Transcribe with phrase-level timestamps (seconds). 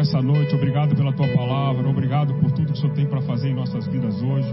[0.00, 3.48] essa noite, obrigado pela tua palavra, obrigado por tudo que o Senhor tem para fazer
[3.48, 4.48] em nossas vidas hoje.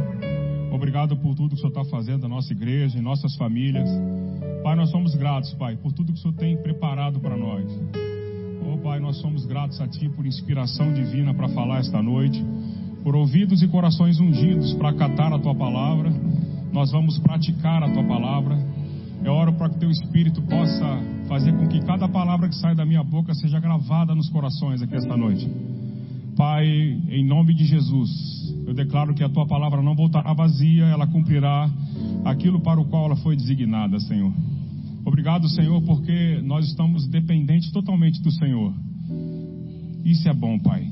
[0.71, 3.87] Obrigado por tudo que o Senhor está fazendo na nossa igreja, em nossas famílias.
[4.63, 7.63] Pai, nós somos gratos, Pai, por tudo que o Senhor tem preparado para nós.
[8.65, 12.43] Oh, Pai, nós somos gratos a Ti por inspiração divina para falar esta noite,
[13.03, 16.11] por ouvidos e corações ungidos para acatar a Tua palavra.
[16.73, 18.57] Nós vamos praticar a Tua palavra.
[19.23, 22.85] Eu oro para que Teu Espírito possa fazer com que cada palavra que sai da
[22.85, 25.49] minha boca seja gravada nos corações aqui esta noite.
[26.35, 31.07] Pai, em nome de Jesus, eu declaro que a tua palavra não voltará vazia, ela
[31.07, 31.69] cumprirá
[32.25, 34.33] aquilo para o qual ela foi designada, Senhor.
[35.05, 38.73] Obrigado, Senhor, porque nós estamos dependentes totalmente do Senhor.
[40.03, 40.87] Isso é bom, Pai.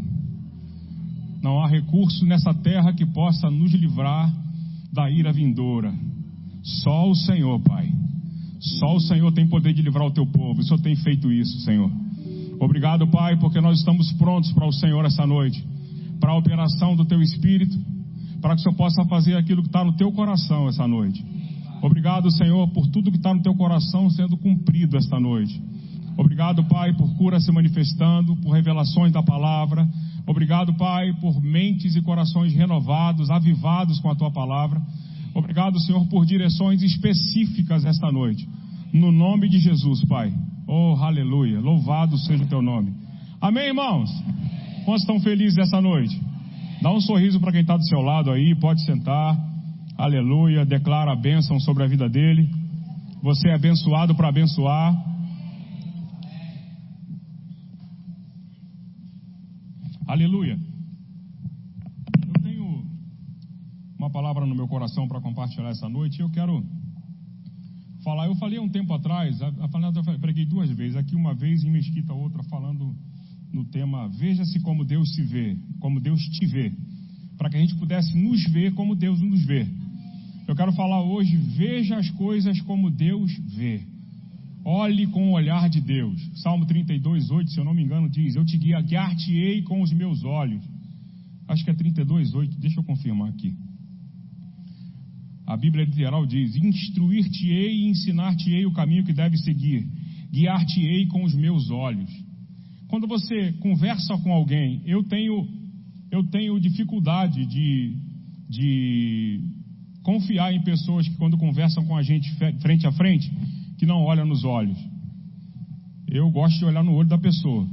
[1.42, 4.34] Não há recurso nessa terra que possa nos livrar
[4.94, 5.94] da ira vindoura.
[6.62, 7.93] Só o Senhor, Pai.
[8.64, 10.62] Só o Senhor tem poder de livrar o teu povo.
[10.62, 11.92] O Senhor tem feito isso, Senhor.
[12.60, 15.62] Obrigado, Pai, porque nós estamos prontos para o Senhor essa noite,
[16.18, 17.78] para a operação do Teu Espírito,
[18.42, 21.22] para que o Senhor possa fazer aquilo que está no Teu coração essa noite.
[21.82, 25.62] Obrigado, Senhor, por tudo que está no Teu coração sendo cumprido esta noite.
[26.18, 29.86] Obrigado, Pai, por cura se manifestando, por revelações da palavra.
[30.26, 34.82] Obrigado, Pai, por mentes e corações renovados, avivados com a Tua palavra.
[35.34, 38.48] Obrigado, Senhor, por direções específicas esta noite.
[38.94, 40.34] No nome de Jesus, Pai.
[40.68, 41.60] Oh, aleluia.
[41.60, 42.94] Louvado seja o teu nome.
[43.42, 44.10] Amém, irmãos?
[44.86, 46.20] Quantos estão felizes essa noite?
[46.82, 49.38] Dá um sorriso para quem está do seu lado aí, pode sentar.
[49.98, 50.66] Aleluia.
[50.66, 52.50] Declara a bênção sobre a vida dele.
[53.22, 54.94] Você é abençoado para abençoar.
[60.06, 60.60] Aleluia.
[62.28, 62.86] Eu tenho
[64.04, 66.62] uma palavra no meu coração para compartilhar essa noite eu quero
[68.04, 68.26] falar.
[68.26, 69.40] Eu falei um tempo atrás,
[70.20, 72.94] preguei duas vezes, aqui uma vez em Mesquita, outra, falando
[73.54, 76.74] no tema Veja-se como Deus se vê, como Deus te vê,
[77.38, 79.66] para que a gente pudesse nos ver como Deus nos vê.
[80.50, 83.84] Eu quero falar hoje, veja as coisas como Deus vê.
[84.66, 86.20] Olhe com o olhar de Deus.
[86.42, 90.26] Salmo 32, 8, se eu não me engano, diz: Eu te guiar-te-ei com os meus
[90.26, 90.62] olhos.
[91.48, 93.56] Acho que é 32, 8, deixa eu confirmar aqui.
[95.54, 99.88] A Bíblia literal diz: Instruir-te-ei e ensinar-te-ei o caminho que deve seguir,
[100.32, 102.10] guiar-te-ei com os meus olhos.
[102.88, 105.48] Quando você conversa com alguém, eu tenho,
[106.10, 107.96] eu tenho dificuldade de,
[108.50, 109.42] de
[110.02, 113.32] confiar em pessoas que, quando conversam com a gente frente a frente,
[113.78, 114.78] que não olham nos olhos.
[116.08, 117.68] Eu gosto de olhar no olho da pessoa.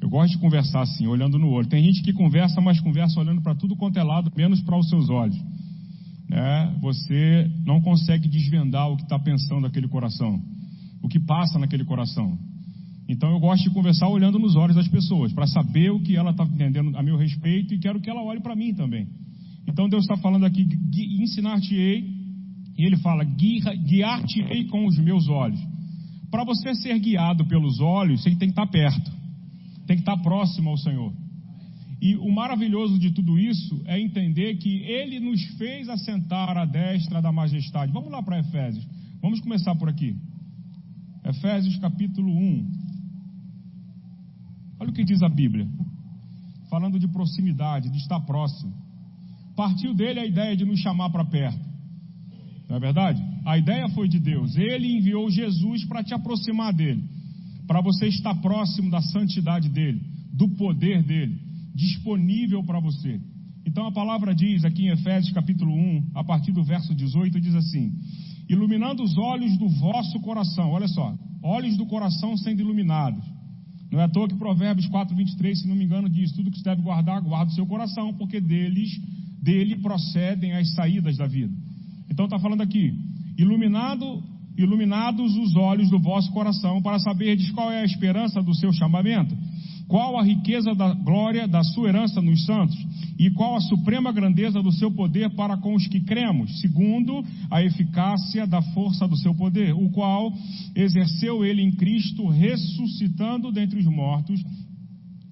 [0.00, 1.66] Eu gosto de conversar assim, olhando no olho.
[1.66, 4.88] Tem gente que conversa, mas conversa olhando para tudo quanto é lado, menos para os
[4.88, 5.36] seus olhos
[6.32, 10.40] é, você não consegue desvendar o que está pensando aquele coração,
[11.02, 12.38] o que passa naquele coração.
[13.06, 16.30] Então eu gosto de conversar olhando nos olhos das pessoas, para saber o que ela
[16.30, 19.06] está entendendo a meu respeito e quero que ela olhe para mim também.
[19.68, 20.66] Então Deus está falando aqui,
[21.20, 22.22] ensinar-te-ei,
[22.78, 25.60] e ele fala, guiar-te-ei com os meus olhos.
[26.30, 29.12] Para você ser guiado pelos olhos, você tem que estar tá perto,
[29.86, 31.12] tem que estar tá próximo ao Senhor.
[32.02, 37.22] E o maravilhoso de tudo isso é entender que ele nos fez assentar à destra
[37.22, 37.92] da majestade.
[37.92, 38.84] Vamos lá para Efésios.
[39.20, 40.16] Vamos começar por aqui.
[41.24, 42.72] Efésios capítulo 1.
[44.80, 45.68] Olha o que diz a Bíblia.
[46.68, 48.74] Falando de proximidade, de estar próximo.
[49.54, 51.64] Partiu dele a ideia de nos chamar para perto.
[52.68, 53.22] Não é verdade?
[53.44, 54.56] A ideia foi de Deus.
[54.56, 57.04] Ele enviou Jesus para te aproximar dele.
[57.64, 60.02] Para você estar próximo da santidade dele,
[60.32, 63.20] do poder dele disponível para você.
[63.64, 67.54] Então a palavra diz aqui em Efésios capítulo 1, a partir do verso 18, diz
[67.54, 67.92] assim:
[68.48, 73.24] Iluminando os olhos do vosso coração, olha só, olhos do coração sendo iluminados.
[73.90, 76.58] Não é à toa que Provérbios 4, 23, se não me engano, diz: Tudo que
[76.58, 78.90] se deve guardar, guarda o seu coração, porque deles,
[79.42, 81.52] dele procedem as saídas da vida.
[82.10, 82.92] Então está falando aqui:
[83.38, 84.22] iluminado,
[84.56, 89.36] iluminados os olhos do vosso coração, para saberdes qual é a esperança do seu chamamento
[89.92, 92.74] qual a riqueza da glória da sua herança nos santos?
[93.18, 96.62] E qual a suprema grandeza do seu poder para com os que cremos?
[96.62, 100.32] Segundo a eficácia da força do seu poder, o qual
[100.74, 104.42] exerceu ele em Cristo, ressuscitando dentre os mortos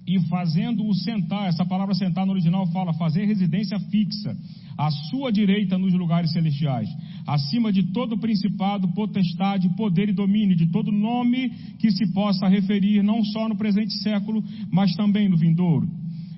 [0.07, 1.47] e fazendo-o sentar.
[1.49, 4.35] Essa palavra sentar no original fala fazer residência fixa
[4.77, 6.89] à sua direita nos lugares celestiais,
[7.27, 13.03] acima de todo principado, potestade, poder e domínio, de todo nome que se possa referir,
[13.03, 15.87] não só no presente século, mas também no vindouro.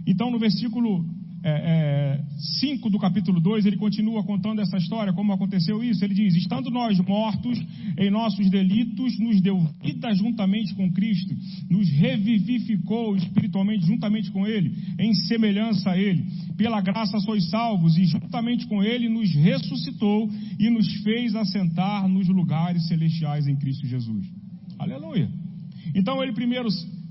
[0.05, 1.05] Então, no versículo
[1.45, 2.23] é, é,
[2.61, 6.03] 5 do capítulo 2, ele continua contando essa história, como aconteceu isso.
[6.03, 7.59] Ele diz: Estando nós mortos
[7.97, 11.35] em nossos delitos, nos deu vida juntamente com Cristo,
[11.69, 16.25] nos revivificou espiritualmente juntamente com Ele, em semelhança a Ele.
[16.55, 22.27] Pela graça sois salvos, e juntamente com Ele nos ressuscitou e nos fez assentar nos
[22.29, 24.25] lugares celestiais em Cristo Jesus.
[24.79, 25.29] Aleluia.
[25.93, 26.69] Então ele primeiro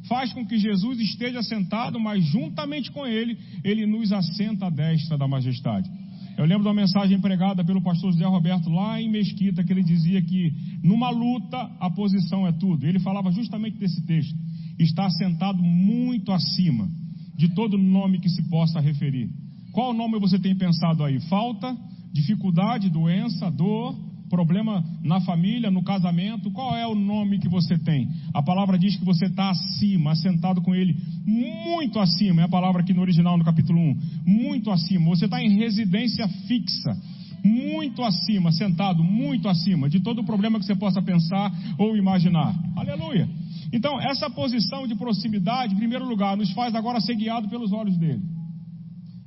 [0.08, 5.16] faz com que Jesus esteja sentado, mas juntamente com ele, ele nos assenta à destra
[5.16, 5.90] da majestade.
[6.36, 9.82] Eu lembro de uma mensagem pregada pelo pastor José Roberto lá em Mesquita, que ele
[9.82, 10.52] dizia que
[10.82, 12.86] numa luta a posição é tudo.
[12.86, 14.34] Ele falava justamente desse texto.
[14.78, 16.88] Está sentado muito acima
[17.36, 19.30] de todo nome que se possa referir.
[19.72, 21.20] Qual nome você tem pensado aí?
[21.28, 21.76] Falta,
[22.12, 23.94] dificuldade, doença, dor,
[24.32, 28.08] problema na família, no casamento, qual é o nome que você tem?
[28.32, 30.96] A palavra diz que você está acima, assentado com ele,
[31.26, 35.04] muito acima, é a palavra aqui no original, no capítulo 1, muito acima.
[35.10, 36.96] Você está em residência fixa,
[37.44, 42.54] muito acima, sentado, muito acima de todo o problema que você possa pensar ou imaginar.
[42.74, 43.28] Aleluia.
[43.70, 47.98] Então, essa posição de proximidade, em primeiro lugar, nos faz agora ser guiado pelos olhos
[47.98, 48.22] dele.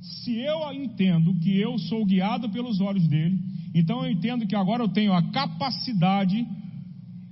[0.00, 3.38] Se eu entendo que eu sou guiado pelos olhos dele,
[3.78, 6.46] então eu entendo que agora eu tenho a capacidade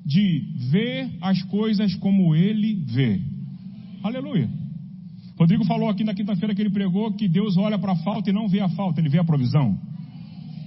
[0.04, 3.20] de ver as coisas como ele vê.
[4.02, 4.50] Aleluia.
[5.38, 8.32] Rodrigo falou aqui na quinta-feira que ele pregou que Deus olha para a falta e
[8.32, 9.78] não vê a falta, ele vê a provisão.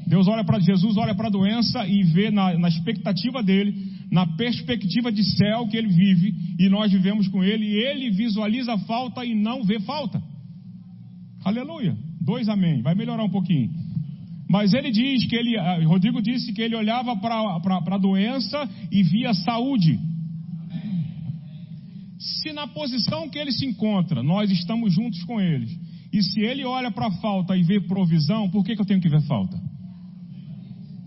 [0.07, 4.25] Deus olha para Jesus, olha para a doença e vê na, na, expectativa dele, na
[4.25, 8.77] perspectiva de céu que ele vive e nós vivemos com ele, e ele visualiza a
[8.79, 10.21] falta e não vê falta.
[11.43, 11.95] Aleluia.
[12.19, 12.81] Dois amém.
[12.81, 13.69] Vai melhorar um pouquinho.
[14.49, 19.03] Mas ele diz que ele, ah, Rodrigo disse que ele olhava para a doença e
[19.03, 19.99] via saúde.
[22.17, 25.77] Se na posição que ele se encontra, nós estamos juntos com eles,
[26.11, 29.01] e se ele olha para a falta e vê provisão, por que, que eu tenho
[29.01, 29.59] que ver falta?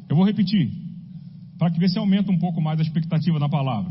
[0.09, 0.71] Eu vou repetir,
[1.59, 3.91] para que ver se aumenta um pouco mais a expectativa na palavra.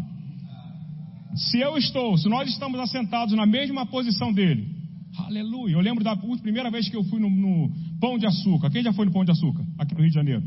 [1.35, 4.78] Se eu estou, se nós estamos assentados na mesma posição dele,
[5.17, 5.73] Aleluia.
[5.73, 8.69] Eu lembro da primeira vez que eu fui no, no, Pão de Açúcar.
[8.69, 9.65] Quem já foi no Pão de Açúcar?
[9.77, 10.43] Aqui no Rio de Janeiro.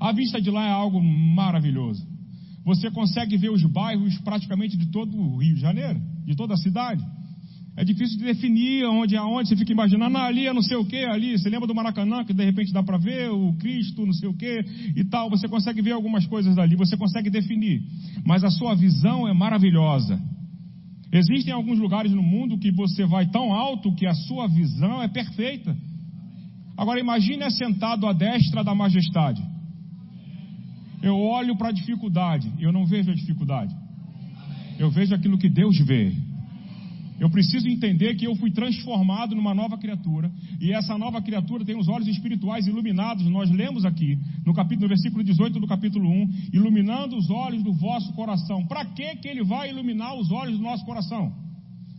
[0.00, 2.06] A vista de lá é algo maravilhoso.
[2.64, 6.56] Você consegue ver os bairros praticamente de todo o Rio de Janeiro, de toda a
[6.56, 7.04] cidade.
[7.76, 9.48] É difícil de definir onde é onde.
[9.48, 11.38] Você fica imaginando, ah, ali é não sei o que, ali.
[11.38, 14.34] Você lembra do Maracanã, que de repente dá para ver o Cristo, não sei o
[14.34, 14.64] que
[14.96, 15.30] e tal.
[15.30, 17.80] Você consegue ver algumas coisas dali, você consegue definir.
[18.24, 20.20] Mas a sua visão é maravilhosa.
[21.10, 25.08] Existem alguns lugares no mundo que você vai tão alto que a sua visão é
[25.08, 25.74] perfeita.
[26.76, 29.42] Agora imagine assentado à destra da majestade.
[31.02, 33.74] Eu olho para a dificuldade, eu não vejo a dificuldade.
[34.78, 36.14] Eu vejo aquilo que Deus vê.
[37.18, 40.30] Eu preciso entender que eu fui transformado numa nova criatura,
[40.60, 43.24] e essa nova criatura tem os olhos espirituais iluminados.
[43.26, 44.16] Nós lemos aqui,
[44.46, 48.64] no capítulo, no versículo 18 do capítulo 1, iluminando os olhos do vosso coração.
[48.66, 51.32] Para que que ele vai iluminar os olhos do nosso coração?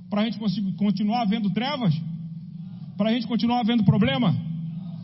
[0.10, 0.40] Para a gente
[0.78, 1.94] continuar vendo trevas?
[2.98, 4.36] Para a gente continuar vendo problema?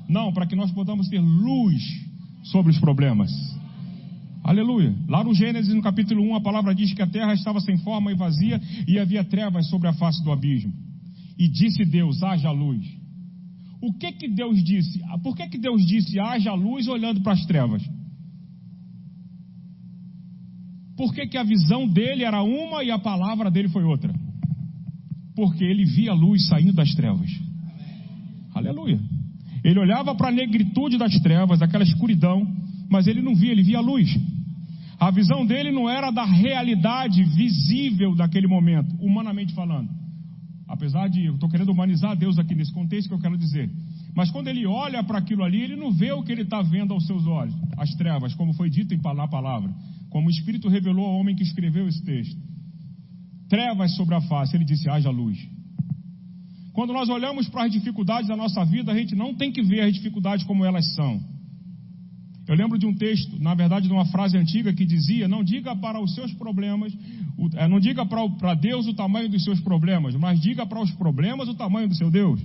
[0.08, 1.82] Não, para que nós possamos ter luz
[2.44, 3.32] sobre os problemas.
[4.46, 4.94] Aleluia.
[5.10, 8.12] Lá no Gênesis, no capítulo 1, a palavra diz que a terra estava sem forma
[8.12, 10.72] e vazia e havia trevas sobre a face do abismo.
[11.36, 12.86] E disse Deus: haja luz.
[13.82, 15.02] O que que Deus disse?
[15.24, 17.82] Por que que Deus disse haja luz olhando para as trevas?
[20.96, 24.14] Por que que a visão dele era uma e a palavra dele foi outra?
[25.36, 27.32] Porque ele via a luz saindo das trevas.
[28.54, 29.00] Aleluia.
[29.64, 32.48] Ele olhava para a negritude das trevas, aquela escuridão,
[32.88, 34.35] mas ele não via, ele via a luz.
[35.00, 39.90] A visão dele não era da realidade visível daquele momento, humanamente falando.
[40.68, 43.70] Apesar de, eu estou querendo humanizar Deus aqui nesse contexto que eu quero dizer.
[44.16, 46.94] Mas quando ele olha para aquilo ali, ele não vê o que ele está vendo
[46.94, 49.72] aos seus olhos, as trevas, como foi dito em na palavra,
[50.10, 52.40] como o Espírito revelou ao homem que escreveu esse texto.
[53.50, 55.38] Trevas sobre a face, ele disse: haja luz.
[56.74, 59.82] Quando nós olhamos para as dificuldades da nossa vida, a gente não tem que ver
[59.82, 61.22] as dificuldades como elas são.
[62.48, 65.76] Eu lembro de um texto, na verdade, de uma frase antiga que dizia: Não diga
[65.76, 66.94] para os seus problemas,
[67.56, 71.50] é, não diga para Deus o tamanho dos seus problemas, mas diga para os problemas
[71.50, 72.40] o tamanho do seu Deus.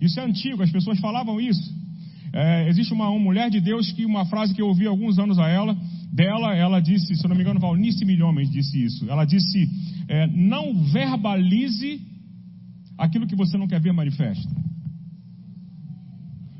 [0.00, 1.74] Isso é antigo, as pessoas falavam isso.
[2.32, 5.38] É, existe uma, uma, mulher de Deus que uma frase que eu ouvi alguns anos
[5.38, 5.76] a ela,
[6.12, 9.08] dela, ela disse, se eu não me engano, Valnice Milhomens disse isso.
[9.08, 9.68] Ela disse:
[10.08, 12.00] é, Não verbalize
[12.98, 14.48] aquilo que você não quer ver manifesto.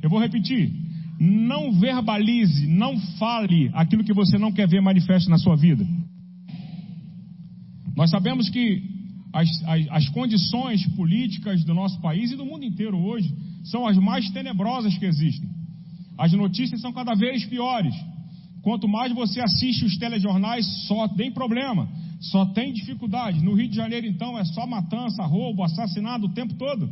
[0.02, 0.85] Eu vou repetir.
[1.18, 5.86] Não verbalize, não fale aquilo que você não quer ver manifesto na sua vida.
[7.96, 8.82] Nós sabemos que
[9.32, 13.96] as, as, as, condições políticas do nosso país e do mundo inteiro hoje são as
[13.96, 15.48] mais tenebrosas que existem.
[16.18, 17.94] As notícias são cada vez piores.
[18.62, 21.88] Quanto mais você assiste os telejornais, só tem problema,
[22.20, 23.42] só tem dificuldade.
[23.42, 26.90] No Rio de Janeiro, então, é só matança, roubo, assassinato o tempo todo.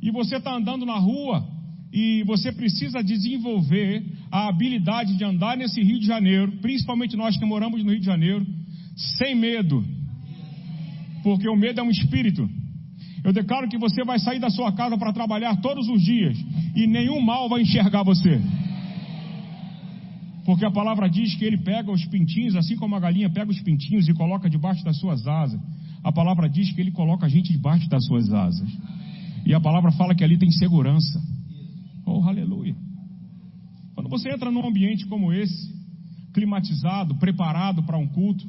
[0.00, 1.46] E você está andando na rua
[1.94, 7.44] e você precisa desenvolver a habilidade de andar nesse Rio de Janeiro, principalmente nós que
[7.44, 8.44] moramos no Rio de Janeiro,
[9.16, 9.84] sem medo.
[11.22, 12.50] Porque o medo é um espírito.
[13.22, 16.36] Eu declaro que você vai sair da sua casa para trabalhar todos os dias
[16.74, 18.42] e nenhum mal vai enxergar você.
[20.44, 23.60] Porque a palavra diz que ele pega os pintinhos, assim como a galinha pega os
[23.60, 25.60] pintinhos e coloca debaixo das suas asas.
[26.02, 28.68] A palavra diz que ele coloca a gente debaixo das suas asas.
[29.46, 31.22] E a palavra fala que ali tem segurança.
[34.14, 35.74] Você entra num ambiente como esse,
[36.32, 38.46] climatizado, preparado para um culto,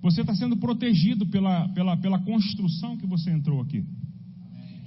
[0.00, 3.84] você está sendo protegido pela, pela, pela construção que você entrou aqui.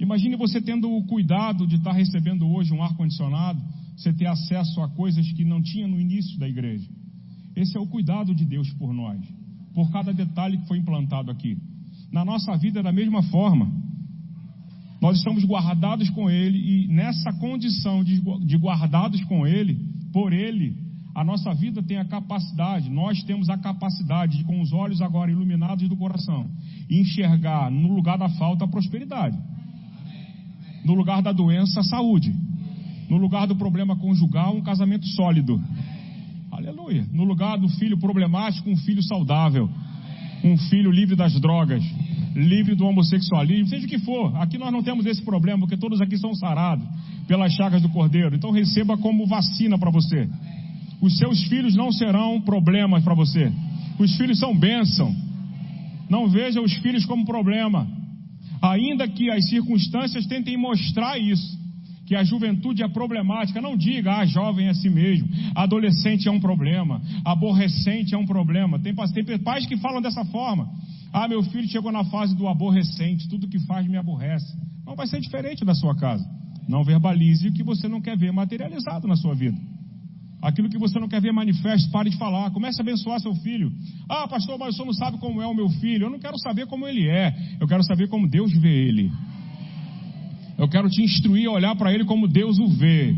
[0.00, 3.62] Imagine você tendo o cuidado de estar recebendo hoje um ar-condicionado
[3.96, 6.88] você ter acesso a coisas que não tinha no início da igreja.
[7.54, 9.20] Esse é o cuidado de Deus por nós,
[9.72, 11.56] por cada detalhe que foi implantado aqui.
[12.10, 13.72] Na nossa vida, é da mesma forma,
[15.00, 20.76] nós estamos guardados com Ele e nessa condição de, de guardados com Ele, por Ele,
[21.14, 25.30] a nossa vida tem a capacidade, nós temos a capacidade de, com os olhos agora
[25.30, 26.50] iluminados do coração,
[26.88, 29.36] enxergar no lugar da falta a prosperidade,
[30.84, 32.34] no lugar da doença a saúde
[33.08, 35.60] no lugar do problema conjugal, um casamento sólido.
[36.50, 37.06] Aleluia.
[37.10, 39.68] No lugar do filho problemático, um filho saudável.
[40.44, 41.82] Um filho livre das drogas,
[42.34, 44.36] livre do homossexualismo, seja o que for.
[44.36, 46.86] Aqui nós não temos esse problema, porque todos aqui são sarados
[47.26, 48.34] pelas chagas do Cordeiro.
[48.34, 50.28] Então receba como vacina para você.
[51.00, 53.52] Os seus filhos não serão problemas para você.
[53.98, 55.14] Os filhos são bênção.
[56.08, 57.86] Não veja os filhos como problema.
[58.60, 61.58] Ainda que as circunstâncias tentem mostrar isso
[62.08, 66.40] que a juventude é problemática, não diga, ah, jovem é assim mesmo, adolescente é um
[66.40, 68.78] problema, aborrecente é um problema.
[68.78, 70.70] Tem, tem pais que falam dessa forma.
[71.12, 74.54] Ah, meu filho chegou na fase do aborrecente, tudo que faz me aborrece.
[74.86, 76.24] Não vai ser diferente da sua casa.
[76.68, 79.56] Não verbalize o que você não quer ver materializado na sua vida.
[80.40, 82.50] Aquilo que você não quer ver manifesto, pare de falar.
[82.50, 83.72] Comece a abençoar seu filho.
[84.08, 86.04] Ah, pastor, mas o senhor não sabe como é o meu filho.
[86.04, 87.34] Eu não quero saber como ele é.
[87.60, 89.10] Eu quero saber como Deus vê ele.
[90.56, 93.16] Eu quero te instruir a olhar para ele como Deus o vê.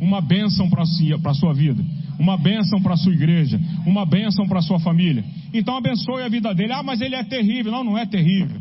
[0.00, 1.84] Uma bênção para a sua vida.
[2.18, 3.60] Uma bênção para a sua igreja.
[3.86, 5.24] Uma bênção para sua família.
[5.52, 6.72] Então abençoe a vida dele.
[6.72, 7.70] Ah, mas ele é terrível.
[7.70, 8.60] Não, não é terrível.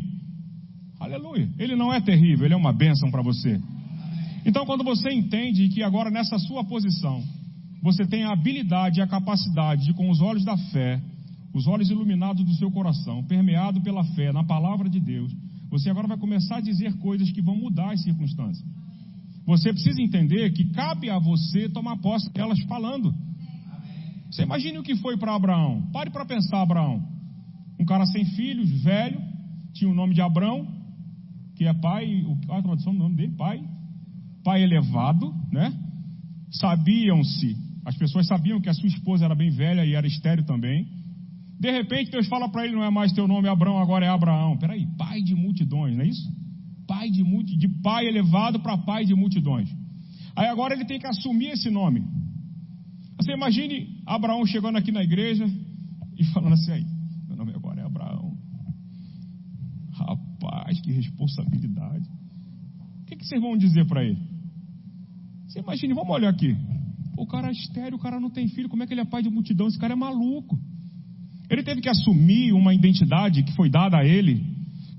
[1.00, 1.50] Aleluia.
[1.58, 2.46] Ele não é terrível.
[2.46, 3.60] Ele é uma bênção para você.
[4.46, 7.24] Então quando você entende que agora nessa sua posição,
[7.82, 11.02] você tem a habilidade e a capacidade de, com os olhos da fé,
[11.54, 15.32] os olhos iluminados do seu coração, permeado pela fé na palavra de Deus,
[15.70, 18.64] você agora vai começar a dizer coisas que vão mudar as circunstâncias.
[19.46, 23.14] Você precisa entender que cabe a você tomar posse delas falando.
[24.34, 25.92] Você imagine o que foi para Abraão.
[25.92, 27.08] Pare para pensar, Abraão.
[27.80, 29.22] Um cara sem filhos, velho,
[29.74, 30.68] tinha o nome de Abraão,
[31.56, 33.36] que é pai, é a tradução do nome dele?
[33.38, 33.64] Pai.
[34.44, 35.72] Pai elevado, né?
[36.50, 40.88] Sabiam-se, as pessoas sabiam que a sua esposa era bem velha e era estéreo também.
[41.60, 44.58] De repente Deus fala para ele, não é mais teu nome Abraão, agora é Abraão.
[44.58, 46.28] Peraí, pai de multidões, não é isso?
[46.88, 49.70] Pai de, multi, de pai elevado para pai de multidões.
[50.36, 52.04] Aí agora ele tem que assumir esse nome.
[53.18, 55.46] Você imagine Abraão chegando aqui na igreja
[56.18, 56.86] e falando assim aí,
[57.28, 58.38] meu nome agora é Abraão.
[59.92, 62.10] Rapaz, que responsabilidade.
[63.02, 64.20] O que, que vocês vão dizer para ele?
[65.48, 66.56] Você imagine, vamos olhar aqui.
[67.18, 69.22] O cara é estéreo, o cara não tem filho, como é que ele é pai
[69.22, 69.68] de multidão?
[69.68, 70.60] Esse cara é maluco.
[71.50, 74.44] Ele teve que assumir uma identidade que foi dada a ele,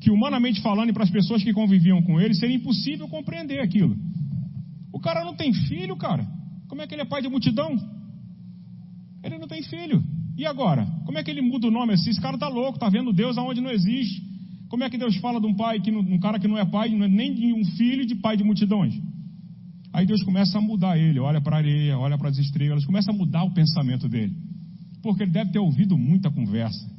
[0.00, 3.96] que humanamente falando e para as pessoas que conviviam com ele, seria impossível compreender aquilo.
[4.92, 6.24] O cara não tem filho, cara.
[6.68, 7.76] Como é que ele é pai de multidão?
[9.24, 10.00] Ele não tem filho.
[10.36, 10.86] E agora?
[11.04, 12.10] Como é que ele muda o nome assim?
[12.10, 14.22] Esse cara tá louco, tá vendo Deus aonde não existe.
[14.68, 16.90] Como é que Deus fala de um pai que um cara que não é pai,
[16.90, 18.94] não é nem de um filho de pai de multidões?
[19.92, 23.10] Aí Deus começa a mudar ele, olha para a areia, olha para as estrelas, começa
[23.10, 24.34] a mudar o pensamento dele
[25.04, 26.90] porque ele deve ter ouvido muita conversa.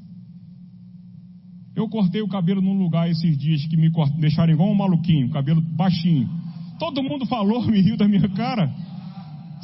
[1.75, 5.59] Eu cortei o cabelo num lugar esses dias que me deixaram igual um maluquinho, cabelo
[5.59, 6.29] baixinho.
[6.77, 8.71] Todo mundo falou, me riu da minha cara.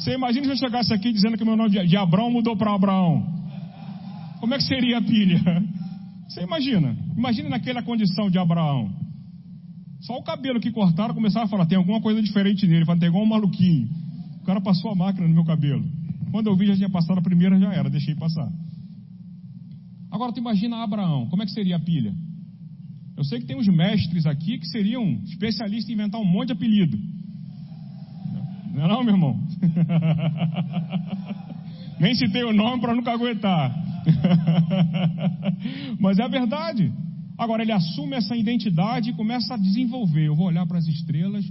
[0.02, 3.24] Você imagina se eu chegasse aqui dizendo que meu nome de Abraão mudou para Abraão.
[4.40, 5.40] Como é que seria a pilha?
[6.26, 6.96] Você imagina?
[7.16, 8.92] Imagina naquela condição de Abraão.
[10.00, 13.06] Só o cabelo que cortaram começaram a falar, tem alguma coisa diferente nele, vai ter
[13.06, 13.88] igual um maluquinho.
[14.40, 15.84] O cara passou a máquina no meu cabelo.
[16.32, 18.50] Quando eu vi, já tinha passado a primeira, já era, deixei passar.
[20.10, 22.12] Agora tu imagina Abraão, como é que seria a pilha?
[23.16, 26.54] Eu sei que tem uns mestres aqui que seriam especialistas em inventar um monte de
[26.54, 26.98] apelido.
[28.72, 29.38] Não é não, meu irmão?
[32.00, 33.72] Nem citei o nome para nunca aguentar.
[36.00, 36.92] Mas é a verdade.
[37.38, 40.26] Agora ele assume essa identidade e começa a desenvolver.
[40.26, 41.44] Eu vou olhar para as estrelas,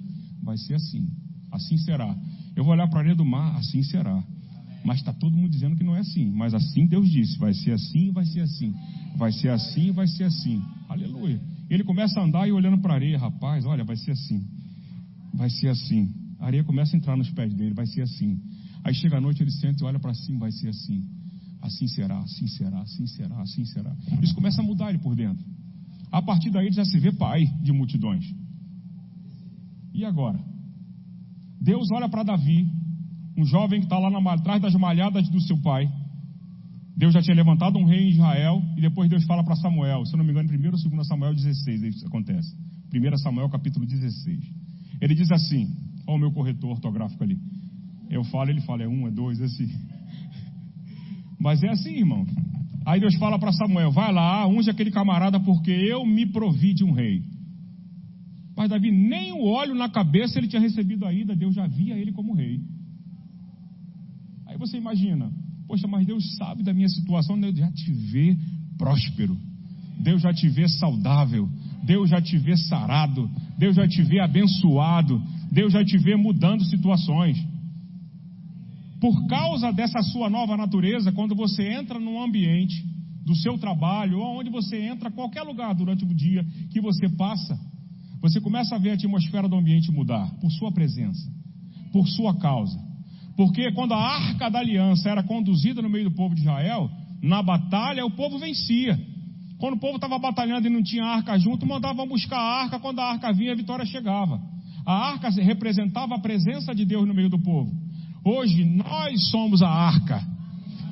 [0.44, 1.08] vai ser assim.
[1.52, 2.16] Assim será.
[2.56, 4.24] Eu vou olhar para a areia do mar, assim será.
[4.84, 6.30] Mas está todo mundo dizendo que não é assim.
[6.32, 8.74] Mas assim Deus disse: vai ser assim, vai ser assim.
[9.16, 10.62] Vai ser assim, vai ser assim.
[10.90, 11.42] Aleluia.
[11.70, 14.46] Ele começa a andar e olhando para a areia, rapaz, olha, vai ser assim.
[15.34, 16.14] Vai ser assim.
[16.42, 18.42] A areia começa a entrar nos pés dele, vai ser assim.
[18.84, 21.08] Aí chega a noite, ele senta e olha para cima, vai ser assim.
[21.62, 23.96] Assim será, assim será, assim será, assim será.
[24.24, 25.46] Isso começa a mudar ele por dentro.
[26.12, 28.26] A partir daí ele já se vê pai de multidões.
[29.94, 30.40] E agora?
[31.62, 32.68] Deus olha para Davi,
[33.38, 35.88] um jovem que está lá na, atrás das malhadas do seu pai.
[36.98, 40.14] Deus já tinha levantado um rei em Israel, e depois Deus fala para Samuel, se
[40.14, 42.56] eu não me engano, 1 ou 2 Samuel 16, isso acontece.
[42.92, 44.40] 1 Samuel capítulo 16.
[45.00, 45.68] Ele diz assim,
[46.08, 47.38] olha o meu corretor ortográfico ali.
[48.10, 49.70] Eu falo, ele fala, é um, é dois, é assim.
[51.40, 52.26] Mas é assim, irmão.
[52.86, 56.84] Aí Deus fala para Samuel: vai lá, unge aquele camarada, porque eu me provi de
[56.84, 57.24] um rei.
[58.56, 62.12] Mas Davi, nem o óleo na cabeça ele tinha recebido ainda, Deus já via ele
[62.12, 62.60] como rei.
[64.46, 65.32] Aí você imagina,
[65.68, 68.38] poxa, mas Deus sabe da minha situação, Deus já te vê
[68.78, 69.38] próspero,
[70.00, 71.50] Deus já te vê saudável,
[71.84, 76.64] Deus já te vê sarado, Deus já te vê abençoado, Deus já te vê mudando
[76.64, 77.38] situações.
[79.02, 82.86] Por causa dessa sua nova natureza, quando você entra num ambiente
[83.26, 87.60] do seu trabalho, ou onde você entra, qualquer lugar durante o dia que você passa,
[88.22, 91.30] você começa a ver a atmosfera do ambiente mudar por sua presença,
[91.92, 92.80] por sua causa.
[93.36, 96.90] Porque quando a arca da aliança era conduzida no meio do povo de Israel,
[97.22, 99.00] na batalha o povo vencia.
[99.58, 103.00] Quando o povo estava batalhando e não tinha arca junto, mandavam buscar a arca, quando
[103.00, 104.42] a arca vinha, a vitória chegava.
[104.86, 107.72] A arca representava a presença de Deus no meio do povo.
[108.24, 110.24] Hoje nós somos a arca.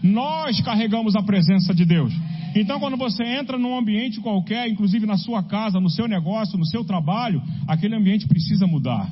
[0.01, 2.13] Nós carregamos a presença de Deus.
[2.55, 6.65] Então, quando você entra num ambiente qualquer, inclusive na sua casa, no seu negócio, no
[6.65, 9.11] seu trabalho, aquele ambiente precisa mudar.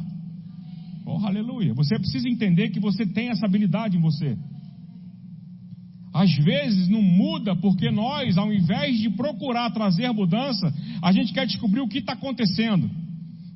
[1.06, 1.74] Oh, aleluia.
[1.74, 4.38] Você precisa entender que você tem essa habilidade em você.
[6.14, 11.46] Às vezes não muda porque nós, ao invés de procurar trazer mudança, a gente quer
[11.46, 12.90] descobrir o que está acontecendo.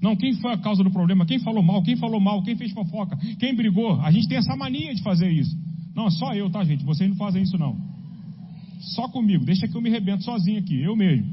[0.01, 1.25] Não, quem foi a causa do problema?
[1.27, 1.83] Quem falou mal?
[1.83, 2.41] Quem falou mal?
[2.41, 3.15] Quem fez fofoca?
[3.39, 4.01] Quem brigou?
[4.01, 5.55] A gente tem essa mania de fazer isso.
[5.95, 6.83] Não, é só eu, tá, gente?
[6.83, 7.77] Vocês não fazem isso, não.
[8.95, 9.45] Só comigo.
[9.45, 11.27] Deixa que eu me rebento sozinho aqui, eu mesmo.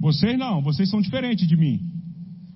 [0.00, 1.78] Vocês não, vocês são diferentes de mim.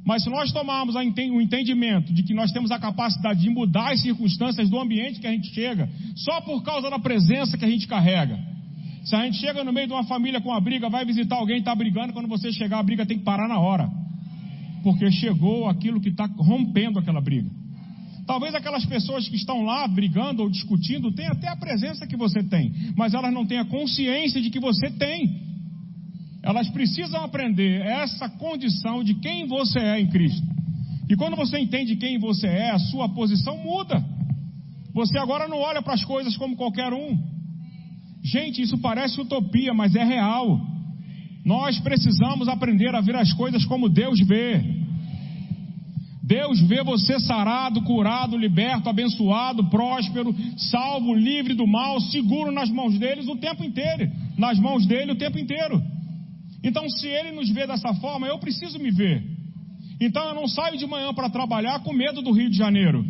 [0.07, 4.01] Mas se nós tomarmos o entendimento de que nós temos a capacidade de mudar as
[4.01, 7.87] circunstâncias do ambiente que a gente chega, só por causa da presença que a gente
[7.87, 8.39] carrega.
[9.05, 11.59] Se a gente chega no meio de uma família com uma briga, vai visitar alguém,
[11.59, 14.08] está brigando, quando você chegar, a briga tem que parar na hora
[14.83, 17.51] porque chegou aquilo que está rompendo aquela briga.
[18.27, 22.43] Talvez aquelas pessoas que estão lá brigando ou discutindo tenham até a presença que você
[22.43, 25.49] tem, mas elas não têm a consciência de que você tem.
[26.43, 30.47] Elas precisam aprender essa condição de quem você é em Cristo.
[31.09, 34.05] E quando você entende quem você é, a sua posição muda.
[34.93, 37.19] Você agora não olha para as coisas como qualquer um.
[38.23, 40.61] Gente, isso parece utopia, mas é real.
[41.49, 44.63] Nós precisamos aprender a ver as coisas como Deus vê.
[46.23, 52.99] Deus vê você sarado, curado, liberto, abençoado, próspero, salvo, livre do mal, seguro nas mãos
[52.99, 55.83] deles o tempo inteiro, nas mãos dele o tempo inteiro.
[56.63, 59.25] Então, se ele nos vê dessa forma, eu preciso me ver.
[59.99, 63.03] Então, eu não saio de manhã para trabalhar com medo do Rio de Janeiro.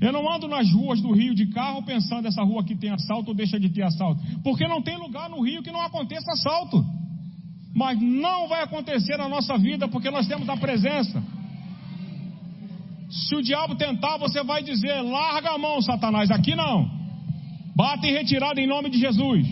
[0.00, 3.30] Eu não ando nas ruas do Rio de carro pensando essa rua aqui tem assalto
[3.30, 6.84] ou deixa de ter assalto, porque não tem lugar no Rio que não aconteça assalto
[7.82, 11.20] mas não vai acontecer na nossa vida porque nós temos a presença.
[13.10, 16.88] Se o diabo tentar, você vai dizer: larga a mão, Satanás, aqui não.
[17.74, 19.46] Bata em retirada em nome de Jesus.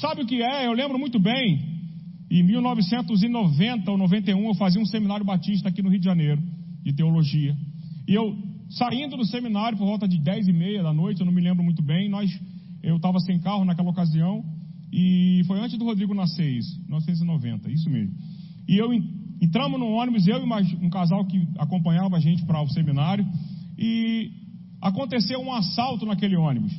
[0.00, 0.66] Sabe o que é?
[0.66, 1.66] Eu lembro muito bem.
[2.30, 6.42] Em 1990 ou 91 eu fazia um seminário batista aqui no Rio de Janeiro,
[6.82, 7.56] de teologia.
[8.08, 8.36] E eu,
[8.70, 11.62] saindo do seminário por volta de 10 e meia da noite, eu não me lembro
[11.62, 12.28] muito bem, nós,
[12.82, 14.44] eu estava sem carro naquela ocasião,
[14.92, 18.14] e foi antes do Rodrigo nascer isso, 1990, isso mesmo.
[18.66, 18.92] E eu
[19.40, 23.26] entramos no ônibus, eu e mais um casal que acompanhava a gente para o seminário,
[23.78, 24.30] e
[24.80, 26.72] aconteceu um assalto naquele ônibus.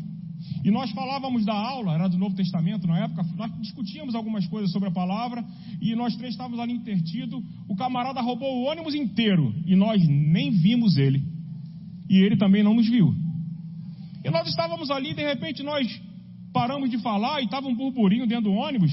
[0.63, 4.71] E nós falávamos da aula, era do Novo Testamento na época, nós discutíamos algumas coisas
[4.71, 5.43] sobre a palavra,
[5.81, 7.41] e nós três estávamos ali intertidos.
[7.67, 11.23] O camarada roubou o ônibus inteiro, e nós nem vimos ele.
[12.09, 13.13] E ele também não nos viu.
[14.23, 15.87] E nós estávamos ali, de repente nós
[16.53, 18.91] paramos de falar e estava um burburinho dentro do ônibus.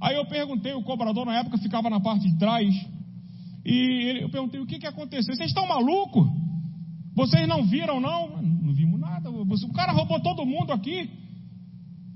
[0.00, 2.74] Aí eu perguntei, o cobrador na época ficava na parte de trás.
[3.64, 5.34] E ele, eu perguntei, o que, que aconteceu?
[5.34, 6.26] Vocês estão malucos?
[7.14, 8.40] Vocês não viram, não?
[8.42, 9.30] Não vimos nada.
[9.30, 11.10] O cara roubou todo mundo aqui.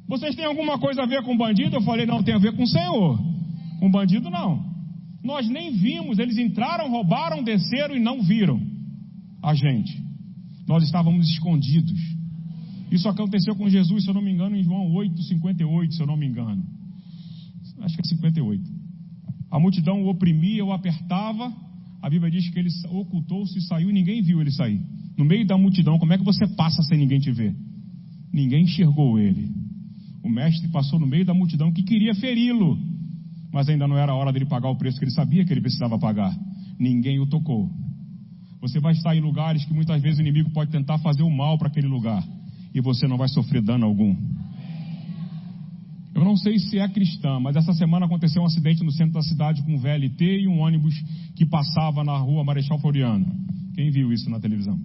[0.09, 1.77] Vocês têm alguma coisa a ver com bandido?
[1.77, 3.19] Eu falei, não, tem a ver com o Senhor.
[3.81, 4.65] Com bandido, não.
[5.23, 6.19] Nós nem vimos.
[6.19, 8.61] Eles entraram, roubaram, desceram e não viram
[9.43, 10.03] a gente.
[10.67, 12.01] Nós estávamos escondidos.
[12.95, 16.07] Isso aconteceu com Jesus, se eu não me engano, em João 8, 58, se eu
[16.07, 16.63] não me engano.
[17.81, 18.63] Acho que é 58.
[19.51, 21.53] A multidão o oprimia, o apertava.
[22.01, 24.81] A Bíblia diz que ele ocultou-se e saiu e ninguém viu ele sair.
[25.19, 27.53] No meio da multidão, como é que você passa sem ninguém te ver?
[28.33, 29.51] Ninguém enxergou ele.
[30.23, 32.79] O mestre passou no meio da multidão que queria feri-lo,
[33.53, 35.61] mas ainda não era a hora dele pagar o preço que ele sabia que ele
[35.61, 36.33] precisava pagar.
[36.79, 37.69] Ninguém o tocou.
[38.61, 41.59] Você vai estar em lugares que muitas vezes o inimigo pode tentar fazer o mal
[41.59, 42.25] para aquele lugar
[42.75, 44.17] e você não vai sofrer dano algum.
[46.15, 49.23] Eu não sei se é cristã, mas essa semana aconteceu um acidente no centro da
[49.23, 50.95] cidade com um VLT e um ônibus
[51.37, 53.27] que passava na rua Marechal Floriano.
[53.75, 54.79] Quem viu isso na televisão?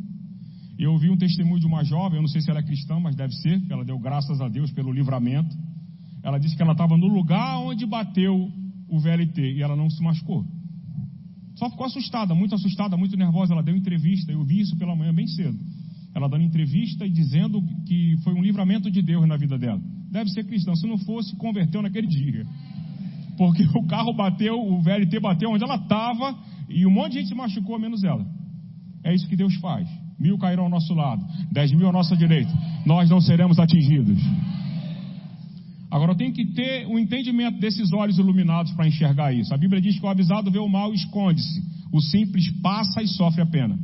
[0.78, 3.16] Eu ouvi um testemunho de uma jovem, eu não sei se ela é cristã, mas
[3.16, 5.56] deve ser, ela deu graças a Deus pelo livramento.
[6.24, 8.52] Ela disse que ela estava no lugar onde bateu
[8.88, 10.46] o VLT e ela não se machucou.
[11.56, 13.54] Só ficou assustada, muito assustada, muito nervosa.
[13.54, 15.58] Ela deu entrevista, eu vi isso pela manhã bem cedo
[16.16, 19.82] ela dando entrevista e dizendo que foi um livramento de Deus na vida dela.
[20.12, 22.46] Deve ser cristã, se não fosse, converteu naquele dia.
[23.38, 27.30] Porque o carro bateu, o VLT bateu onde ela estava e um monte de gente
[27.30, 28.26] se machucou, menos ela.
[29.04, 29.88] É isso que Deus faz.
[30.20, 32.52] Mil cairão ao nosso lado, dez mil à nossa direita.
[32.86, 34.22] Nós não seremos atingidos.
[35.90, 39.54] Agora, tenho que ter o um entendimento desses olhos iluminados para enxergar isso.
[39.54, 41.64] A Bíblia diz que o avisado vê o mal e esconde-se.
[41.92, 43.78] O simples passa e sofre a pena.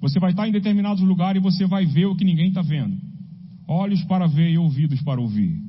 [0.00, 2.96] Você vai estar em determinados lugares e você vai ver o que ninguém está vendo.
[3.66, 5.60] Olhos para ver e ouvidos para ouvir.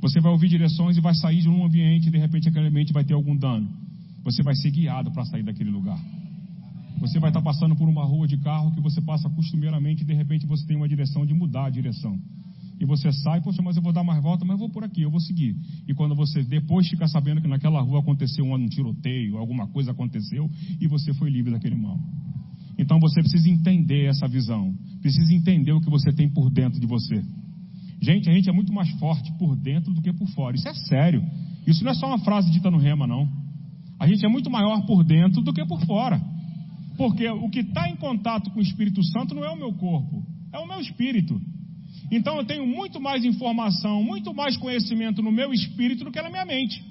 [0.00, 2.92] Você vai ouvir direções e vai sair de um ambiente e de repente aquele ambiente
[2.92, 3.68] vai ter algum dano.
[4.22, 5.98] Você vai ser guiado para sair daquele lugar.
[7.00, 10.14] Você vai estar passando por uma rua de carro que você passa costumeiramente e de
[10.14, 12.18] repente você tem uma direção de mudar a direção.
[12.80, 15.02] E você sai, poxa, mas eu vou dar mais volta, mas eu vou por aqui,
[15.02, 15.56] eu vou seguir.
[15.86, 20.48] E quando você depois fica sabendo que naquela rua aconteceu um tiroteio, alguma coisa aconteceu,
[20.80, 21.98] e você foi livre daquele mal.
[22.78, 26.86] Então você precisa entender essa visão, precisa entender o que você tem por dentro de
[26.86, 27.22] você.
[28.00, 30.54] Gente, a gente é muito mais forte por dentro do que por fora.
[30.54, 31.22] Isso é sério.
[31.66, 33.28] Isso não é só uma frase dita no rema, não.
[33.98, 36.20] A gente é muito maior por dentro do que por fora.
[36.96, 40.24] Porque o que está em contato com o Espírito Santo não é o meu corpo,
[40.52, 41.40] é o meu espírito.
[42.10, 46.30] Então eu tenho muito mais informação, muito mais conhecimento no meu espírito do que na
[46.30, 46.82] minha mente.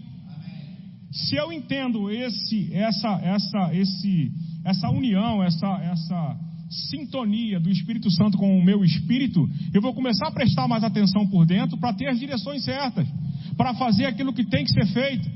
[1.11, 4.31] Se eu entendo esse, essa, essa, esse,
[4.67, 6.37] essa união, essa, essa
[6.89, 11.25] sintonia do Espírito Santo com o meu espírito, eu vou começar a prestar mais atenção
[11.27, 13.07] por dentro para ter as direções certas,
[13.55, 15.31] para fazer aquilo que tem que ser feito,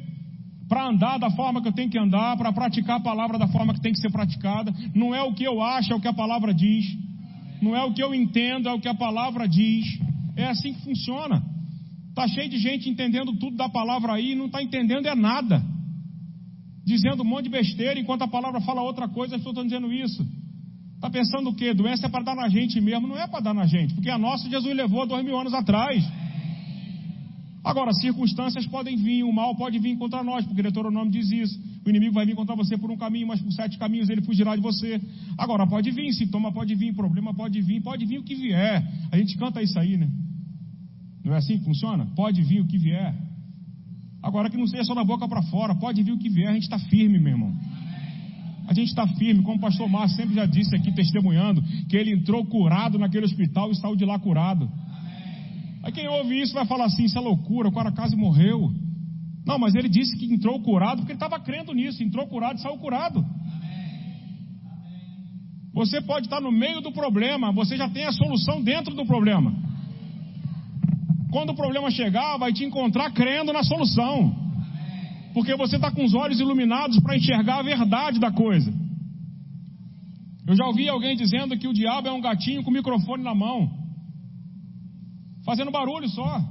[0.67, 3.73] para andar da forma que eu tenho que andar, para praticar a palavra da forma
[3.73, 4.73] que tem que ser praticada.
[4.93, 6.85] Não é o que eu acho, é o que a palavra diz.
[7.61, 9.85] Não é o que eu entendo, é o que a palavra diz.
[10.35, 11.41] É assim que funciona.
[12.13, 15.63] Tá cheio de gente entendendo tudo da palavra aí e não está entendendo é nada
[16.85, 19.93] dizendo um monte de besteira, enquanto a palavra fala outra coisa, as pessoas estão dizendo
[19.93, 20.25] isso.
[20.95, 21.73] Está pensando o quê?
[21.73, 23.07] Doença é para dar na gente mesmo?
[23.07, 26.07] Não é para dar na gente, porque a nossa Jesus levou dois mil anos atrás.
[27.63, 31.59] Agora, circunstâncias podem vir, o mal pode vir contra nós, porque o Deuteronômio diz isso.
[31.85, 34.55] O inimigo vai vir contra você por um caminho, mas por sete caminhos ele fugirá
[34.55, 34.99] de você.
[35.37, 38.83] Agora, pode vir, sintoma pode vir, problema pode vir, pode vir o que vier.
[39.11, 40.09] A gente canta isso aí, né?
[41.23, 42.07] Não é assim que funciona?
[42.15, 43.15] Pode vir o que vier.
[44.21, 46.53] Agora que não seja só da boca para fora, pode vir o que vier, a
[46.53, 47.53] gente está firme, meu irmão.
[48.67, 52.13] A gente está firme, como o pastor Márcio sempre já disse aqui, testemunhando, que ele
[52.13, 54.69] entrou curado naquele hospital e saiu de lá curado.
[55.83, 58.71] Aí quem ouve isso vai falar assim: isso é loucura, o cara quase morreu.
[59.45, 62.61] Não, mas ele disse que entrou curado porque ele estava crendo nisso, entrou curado e
[62.61, 63.25] saiu curado.
[65.73, 69.55] Você pode estar no meio do problema, você já tem a solução dentro do problema.
[71.31, 74.35] Quando o problema chegar, vai te encontrar crendo na solução.
[75.33, 78.71] Porque você está com os olhos iluminados para enxergar a verdade da coisa.
[80.45, 83.71] Eu já ouvi alguém dizendo que o diabo é um gatinho com microfone na mão,
[85.45, 86.41] fazendo barulho só.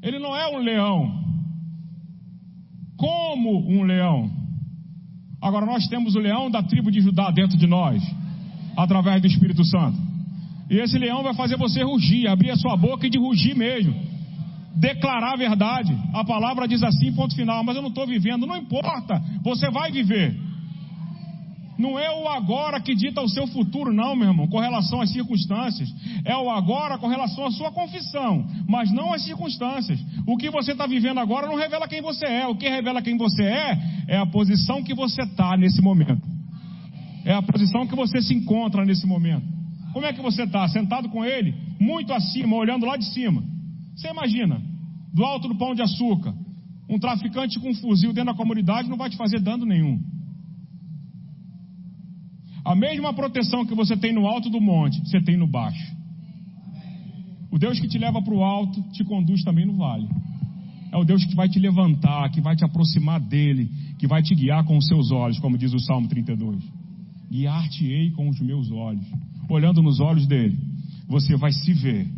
[0.00, 1.20] Ele não é um leão.
[2.96, 4.30] Como um leão.
[5.42, 8.00] Agora nós temos o leão da tribo de Judá dentro de nós,
[8.76, 10.09] através do Espírito Santo.
[10.70, 13.92] E esse leão vai fazer você rugir, abrir a sua boca e de rugir mesmo.
[14.76, 15.92] Declarar a verdade.
[16.14, 17.64] A palavra diz assim, ponto final.
[17.64, 18.46] Mas eu não estou vivendo.
[18.46, 20.38] Não importa, você vai viver.
[21.76, 25.10] Não é o agora que dita o seu futuro, não, meu irmão, com relação às
[25.10, 25.88] circunstâncias.
[26.26, 29.98] É o agora com relação à sua confissão, mas não às circunstâncias.
[30.26, 32.46] O que você está vivendo agora não revela quem você é.
[32.46, 33.78] O que revela quem você é
[34.08, 36.22] é a posição que você está nesse momento.
[37.24, 39.59] É a posição que você se encontra nesse momento.
[39.92, 40.68] Como é que você está?
[40.68, 43.42] Sentado com ele, muito acima, olhando lá de cima.
[43.94, 44.60] Você imagina,
[45.12, 46.34] do alto do pão de açúcar,
[46.88, 50.00] um traficante com um fuzil dentro da comunidade não vai te fazer dano nenhum.
[52.64, 55.96] A mesma proteção que você tem no alto do monte, você tem no baixo.
[57.50, 60.08] O Deus que te leva para o alto, te conduz também no vale.
[60.92, 64.34] É o Deus que vai te levantar, que vai te aproximar dele, que vai te
[64.34, 66.62] guiar com os seus olhos, como diz o Salmo 32.
[67.30, 69.06] Guiar-te-ei com os meus olhos.
[69.50, 70.56] Olhando nos olhos dele,
[71.08, 72.08] você vai se ver.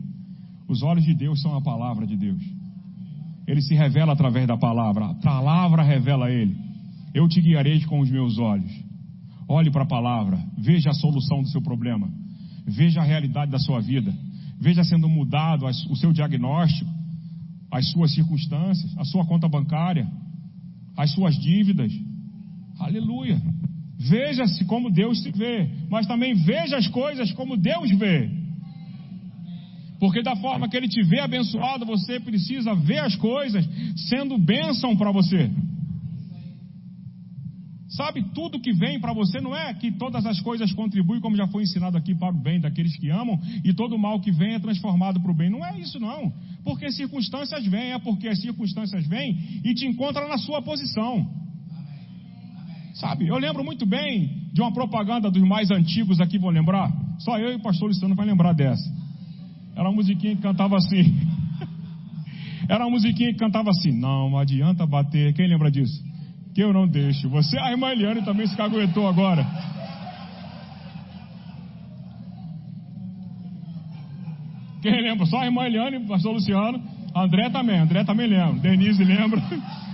[0.69, 2.43] Os olhos de Deus são a palavra de Deus.
[3.47, 5.07] Ele se revela através da palavra.
[5.07, 6.55] A palavra revela ele.
[7.15, 8.71] Eu te guiarei com os meus olhos.
[9.49, 12.09] Olhe para a palavra, veja a solução do seu problema,
[12.67, 14.15] veja a realidade da sua vida,
[14.59, 16.91] veja sendo mudado o seu diagnóstico,
[17.71, 20.07] as suas circunstâncias, a sua conta bancária,
[20.97, 21.93] as suas dívidas.
[22.79, 23.43] Aleluia.
[23.99, 28.31] Veja-se como Deus se vê, mas também veja as coisas como Deus vê.
[30.01, 33.69] Porque da forma que Ele te vê abençoado, você precisa ver as coisas
[34.09, 35.51] sendo bênção para você.
[37.91, 41.47] Sabe, tudo que vem para você não é que todas as coisas contribuem, como já
[41.49, 44.59] foi ensinado aqui, para o bem daqueles que amam, e todo mal que vem é
[44.59, 45.51] transformado para o bem.
[45.51, 46.33] Não é isso, não.
[46.65, 51.31] Porque circunstâncias vêm, é porque as circunstâncias vêm e te encontram na sua posição.
[52.95, 56.93] Sabe, eu lembro muito bem de uma propaganda dos mais antigos aqui, vou lembrar.
[57.19, 58.85] Só eu e o pastor Luciano vai lembrar dessa.
[59.75, 61.17] Era uma musiquinha que cantava assim.
[62.69, 63.93] Era uma musiquinha que cantava assim.
[63.93, 65.33] Não adianta bater.
[65.35, 66.13] Quem lembra disso?
[66.55, 67.29] que eu não deixo.
[67.31, 69.47] Você, a irmã Eliane também se caguetou agora.
[74.83, 75.27] Quem lembra?
[75.27, 76.83] Só a irmã Eliane, pastor Luciano.
[77.15, 78.61] André também, André também lembra.
[78.61, 79.41] Denise lembra.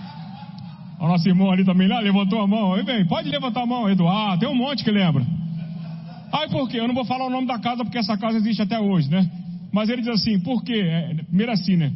[1.01, 2.75] O nosso irmão ali também lá levantou a mão.
[2.75, 4.41] Aí vem, pode levantar a mão, Eduardo.
[4.41, 5.25] Tem um monte que lembra.
[6.33, 6.79] Ai, por quê?
[6.81, 9.29] Eu não vou falar o nome da casa porque essa casa existe até hoje, né?
[9.73, 10.81] Mas ele diz assim, por quê?
[10.85, 11.93] É, primeiro assim, né?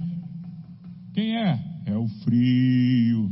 [1.14, 1.58] Quem é?
[1.86, 3.30] É o frio.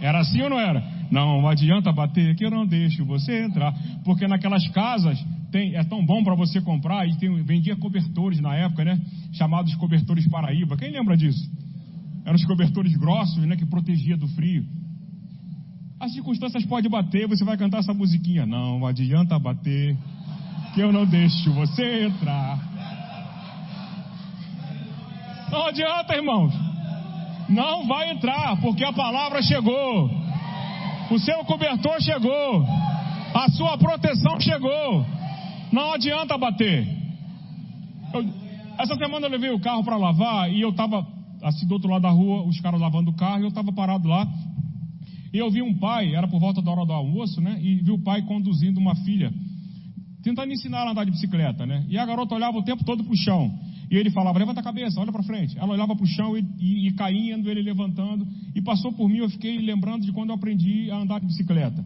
[0.00, 0.82] Era assim ou não era?
[1.10, 3.72] Não, não adianta bater que eu não deixo você entrar.
[4.04, 5.18] Porque naquelas casas
[5.50, 9.00] tem, é tão bom para você comprar e tem, vendia cobertores na época, né?
[9.32, 10.76] Chamados cobertores Paraíba.
[10.76, 11.48] Quem lembra disso?
[12.24, 13.56] Eram os cobertores grossos, né?
[13.56, 14.64] Que protegia do frio.
[15.98, 18.44] As circunstâncias podem bater, você vai cantar essa musiquinha.
[18.44, 19.96] Não, adianta bater
[20.74, 22.58] que eu não deixo você entrar.
[25.50, 26.52] Não adianta, irmãos.
[27.48, 30.10] Não vai entrar, porque a palavra chegou.
[31.10, 32.66] O seu cobertor chegou.
[33.34, 35.06] A sua proteção chegou.
[35.70, 36.86] Não adianta bater.
[38.14, 38.24] Eu,
[38.78, 41.06] essa semana eu levei o carro para lavar e eu estava
[41.42, 44.08] assim do outro lado da rua, os caras lavando o carro, e eu estava parado
[44.08, 44.26] lá.
[45.32, 47.58] E eu vi um pai, era por volta da hora do almoço, né?
[47.62, 49.32] E vi o pai conduzindo uma filha,
[50.22, 51.86] tentando ensinar ela a andar de bicicleta, né?
[51.88, 53.58] E a garota olhava o tempo todo para o chão.
[53.90, 55.58] E ele falava, levanta a cabeça, olha para frente.
[55.58, 58.26] Ela olhava para o chão e, e, e caindo, ele levantando.
[58.54, 61.84] E passou por mim, eu fiquei lembrando de quando eu aprendi a andar de bicicleta.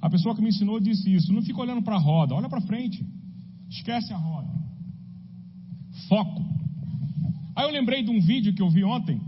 [0.00, 1.32] A pessoa que me ensinou disse isso.
[1.32, 3.04] Não fica olhando para a roda, olha para frente.
[3.68, 4.48] Esquece a roda.
[6.08, 6.51] Foco.
[7.54, 9.20] Aí eu lembrei de um vídeo que eu vi ontem,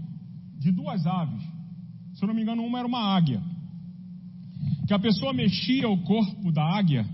[0.58, 1.42] de duas aves.
[2.14, 3.42] Se eu não me engano, uma era uma águia.
[4.86, 7.06] Que a pessoa mexia o corpo da águia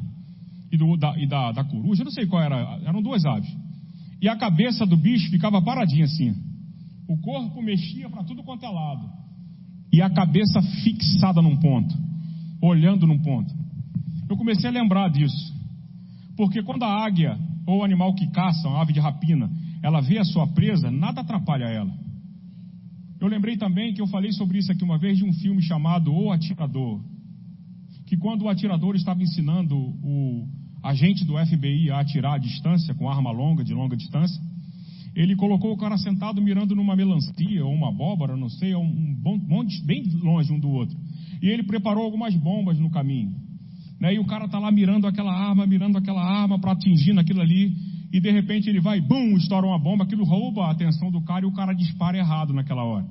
[0.71, 3.51] e, do, da, e da, da coruja, eu não sei qual era, eram duas aves.
[4.21, 6.35] E a cabeça do bicho ficava paradinha assim.
[7.09, 9.11] O corpo mexia para tudo quanto é lado.
[9.93, 11.93] E a cabeça fixada num ponto,
[12.63, 13.53] olhando num ponto.
[14.29, 15.53] Eu comecei a lembrar disso.
[16.37, 19.51] Porque quando a águia, ou o animal que caça, uma ave de rapina,
[19.83, 21.93] ela vê a sua presa, nada atrapalha ela.
[23.21, 26.13] Eu lembrei também que eu falei sobre isso aqui uma vez de um filme chamado
[26.13, 27.01] O Atirador.
[28.07, 30.49] Que quando o atirador estava ensinando o,
[30.83, 34.41] agente do FBI a atirar à distância, com arma longa, de longa distância,
[35.15, 39.17] ele colocou o cara sentado mirando numa melancia ou uma abóbora, não sei, um
[39.47, 40.97] monte, bem longe um do outro.
[41.43, 43.35] E ele preparou algumas bombas no caminho.
[44.01, 44.15] Né?
[44.15, 47.75] E o cara está lá mirando aquela arma, mirando aquela arma para atingir naquilo ali.
[48.13, 51.45] E de repente ele vai, bum, estoura uma bomba, aquilo rouba a atenção do cara
[51.45, 53.07] e o cara dispara errado naquela hora.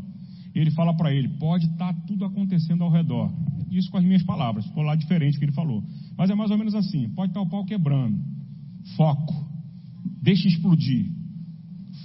[0.54, 3.32] Ele fala para ele: pode estar tá tudo acontecendo ao redor.
[3.72, 5.84] Isso com as minhas palavras, foi lá diferente que ele falou.
[6.18, 8.20] Mas é mais ou menos assim: pode estar o pau quebrando.
[8.98, 9.48] Foco.
[10.22, 11.06] Deixe explodir.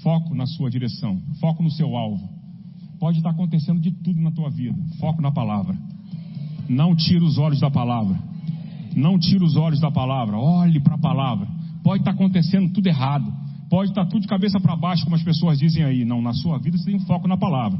[0.03, 1.21] Foco na sua direção.
[1.41, 2.29] Foco no seu alvo.
[3.01, 4.79] Pode estar acontecendo de tudo na tua vida.
[5.01, 5.77] Foco na palavra.
[6.69, 8.19] Não tira os olhos da palavra.
[8.95, 10.37] Não tira os olhos da palavra.
[10.37, 11.49] Olhe para a palavra.
[11.85, 13.31] Pode estar acontecendo tudo errado.
[13.69, 16.05] Pode estar tudo de cabeça para baixo, como as pessoas dizem aí.
[16.05, 17.79] Não, na sua vida você tem foco na palavra.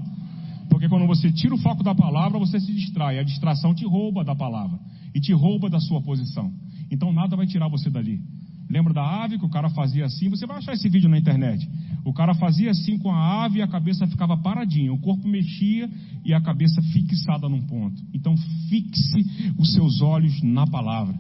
[0.69, 3.19] Porque quando você tira o foco da palavra, você se distrai.
[3.19, 4.79] A distração te rouba da palavra.
[5.15, 6.53] e te rouba da sua posição.
[6.91, 8.21] Então nada vai tirar você dali.
[8.69, 10.29] Lembra da ave que o cara fazia assim?
[10.29, 11.67] Você vai achar esse vídeo na internet.
[12.05, 15.89] O cara fazia assim com a ave e a cabeça ficava paradinha, o corpo mexia
[16.25, 18.03] e a cabeça fixada num ponto.
[18.13, 18.35] Então
[18.69, 21.15] fixe os seus olhos na palavra.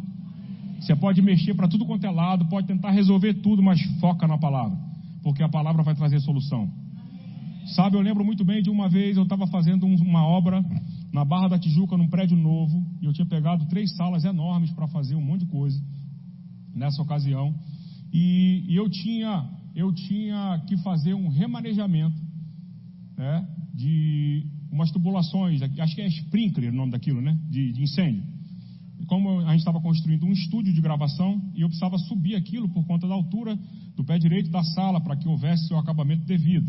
[0.84, 4.36] Você pode mexer para tudo quanto é lado, pode tentar resolver tudo, mas foca na
[4.36, 4.76] palavra,
[5.22, 6.70] porque a palavra vai trazer solução.
[7.68, 10.62] Sabe, eu lembro muito bem de uma vez eu estava fazendo uma obra
[11.10, 14.86] na Barra da Tijuca, num prédio novo, e eu tinha pegado três salas enormes para
[14.86, 15.82] fazer um monte de coisa
[16.74, 17.54] nessa ocasião.
[18.12, 22.20] E, e, eu tinha eu tinha que fazer um remanejamento
[23.16, 27.38] né, de umas tubulações, acho que é sprinkler o nome daquilo, né?
[27.48, 28.33] De, de incêndio.
[29.06, 32.84] Como a gente estava construindo um estúdio de gravação e eu precisava subir aquilo por
[32.84, 33.58] conta da altura
[33.96, 36.68] do pé direito da sala para que houvesse o acabamento devido.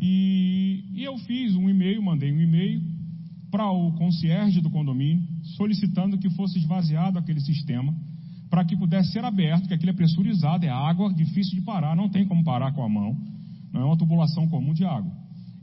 [0.00, 2.82] E, e eu fiz um e-mail, mandei um e-mail
[3.50, 5.22] para o concierge do condomínio
[5.56, 7.94] solicitando que fosse esvaziado aquele sistema
[8.48, 12.10] para que pudesse ser aberto, que aquilo é pressurizado, é água, difícil de parar, não
[12.10, 13.16] tem como parar com a mão,
[13.72, 15.10] não é uma tubulação comum de água.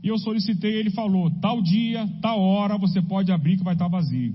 [0.02, 3.86] E eu solicitei, ele falou, tal dia, tal hora, você pode abrir que vai estar
[3.86, 4.34] vazio.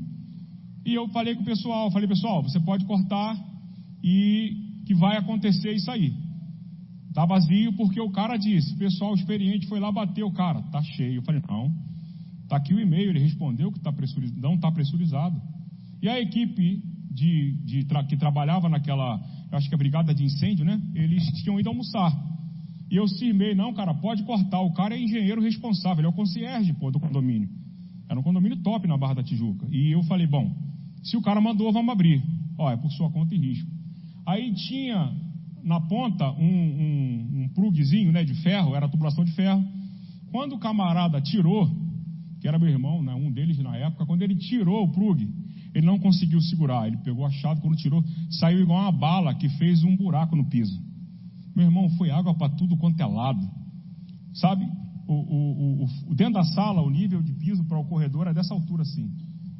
[0.85, 3.35] E eu falei com o pessoal, falei, pessoal, você pode cortar
[4.03, 6.13] e que vai acontecer isso aí.
[7.09, 10.83] Está vazio porque o cara disse, o pessoal experiente foi lá bater o cara, tá
[10.83, 11.15] cheio.
[11.15, 11.73] Eu falei, não,
[12.47, 15.41] tá aqui o e-mail, ele respondeu que tá pressurizado, não está pressurizado.
[16.01, 19.19] E a equipe de, de tra, que trabalhava naquela,
[19.53, 20.79] acho que a brigada de incêndio, né?
[20.93, 22.13] Eles tinham ido almoçar.
[22.91, 24.59] E eu cismei, não, cara, pode cortar.
[24.59, 27.49] O cara é engenheiro responsável, ele é o concierge, pô, do condomínio.
[28.07, 29.65] Era um condomínio top na Barra da Tijuca.
[29.71, 30.53] E eu falei, bom,
[31.05, 32.21] se o cara mandou, vamos abrir.
[32.57, 33.71] Ó, é por sua conta e risco.
[34.25, 35.13] Aí tinha
[35.63, 39.63] na ponta um, um, um plugzinho, né, de ferro, era tubulação de ferro.
[40.31, 41.69] Quando o camarada tirou,
[42.41, 45.27] que era meu irmão, né, um deles na época, quando ele tirou o plug,
[45.75, 46.87] ele não conseguiu segurar.
[46.87, 50.45] Ele pegou a chave, quando tirou, saiu igual uma bala que fez um buraco no
[50.45, 50.79] piso.
[51.55, 53.47] Meu irmão, foi água para tudo quanto é lado.
[54.33, 54.65] Sabe?
[55.07, 58.53] O, o, o, dentro da sala, o nível de piso para o corredor era dessa
[58.53, 59.11] altura assim.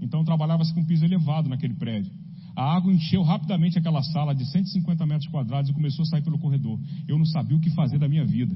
[0.02, 2.12] Então trabalhava-se com piso elevado naquele prédio.
[2.56, 6.40] A água encheu rapidamente aquela sala de 150 metros quadrados e começou a sair pelo
[6.40, 6.80] corredor.
[7.08, 8.56] Eu não sabia o que fazer da minha vida.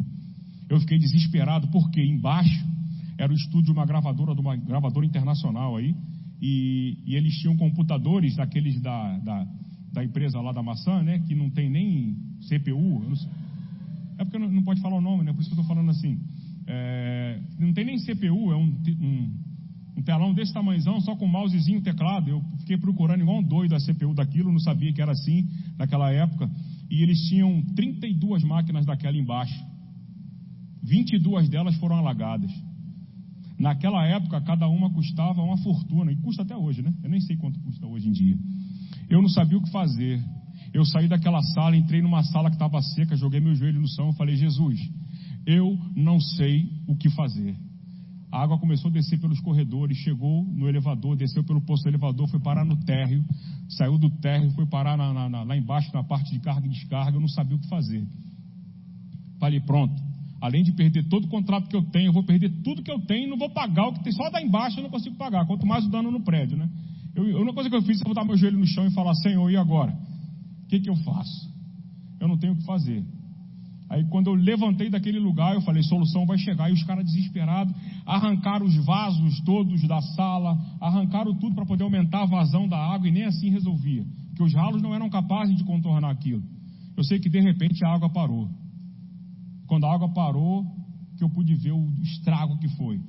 [0.69, 2.65] Eu fiquei desesperado porque embaixo
[3.17, 5.93] era o estúdio de uma gravadora, de uma gravadora internacional aí,
[6.41, 9.47] e, e eles tinham computadores daqueles da, da,
[9.91, 11.19] da, empresa lá da maçã, né?
[11.19, 12.15] Que não tem nem
[12.47, 13.11] CPU.
[14.17, 15.33] É porque não, não, pode falar o nome, né?
[15.33, 16.17] Por isso que eu estou falando assim.
[16.65, 19.31] É, não tem nem CPU, é um, um,
[19.97, 22.29] um telão desse tamanhozão, só com mousezinho teclado.
[22.29, 25.47] Eu fiquei procurando igual um doido a CPU daquilo, não sabia que era assim
[25.77, 26.49] naquela época.
[26.89, 29.59] E eles tinham 32 máquinas daquela embaixo.
[30.83, 32.51] 22 delas foram alagadas.
[33.59, 36.93] Naquela época, cada uma custava uma fortuna, e custa até hoje, né?
[37.03, 38.37] Eu nem sei quanto custa hoje em dia.
[39.09, 40.23] Eu não sabia o que fazer.
[40.73, 44.11] Eu saí daquela sala, entrei numa sala que estava seca, joguei meu joelho no chão
[44.11, 44.79] e falei: Jesus,
[45.45, 47.55] eu não sei o que fazer.
[48.31, 52.27] A água começou a descer pelos corredores, chegou no elevador, desceu pelo posto do elevador,
[52.29, 53.25] foi parar no térreo,
[53.69, 56.69] saiu do térreo, foi parar na, na, na, lá embaixo na parte de carga e
[56.69, 57.17] descarga.
[57.17, 58.07] Eu não sabia o que fazer.
[59.39, 59.99] Falei: pronto,
[60.41, 62.99] Além de perder todo o contrato que eu tenho, eu vou perder tudo que eu
[63.01, 65.45] tenho e não vou pagar o que tem só da embaixo, eu não consigo pagar.
[65.45, 66.69] Quanto mais o dano no prédio, né?
[67.13, 69.13] Eu, a única coisa que eu fiz é botar meu joelho no chão e falar:
[69.15, 69.91] Senhor, e agora?
[70.63, 71.49] O que, que eu faço?
[72.21, 73.03] Eu não tenho o que fazer.
[73.89, 76.69] Aí quando eu levantei daquele lugar, eu falei, solução vai chegar.
[76.69, 77.73] E os caras desesperados
[78.05, 83.07] arrancaram os vasos todos da sala, arrancaram tudo para poder aumentar a vazão da água
[83.07, 84.05] e nem assim resolvia.
[84.29, 86.43] Porque os ralos não eram capazes de contornar aquilo.
[86.95, 88.47] Eu sei que de repente a água parou.
[89.65, 90.65] Quando a água parou,
[91.17, 93.01] que eu pude ver o estrago que foi.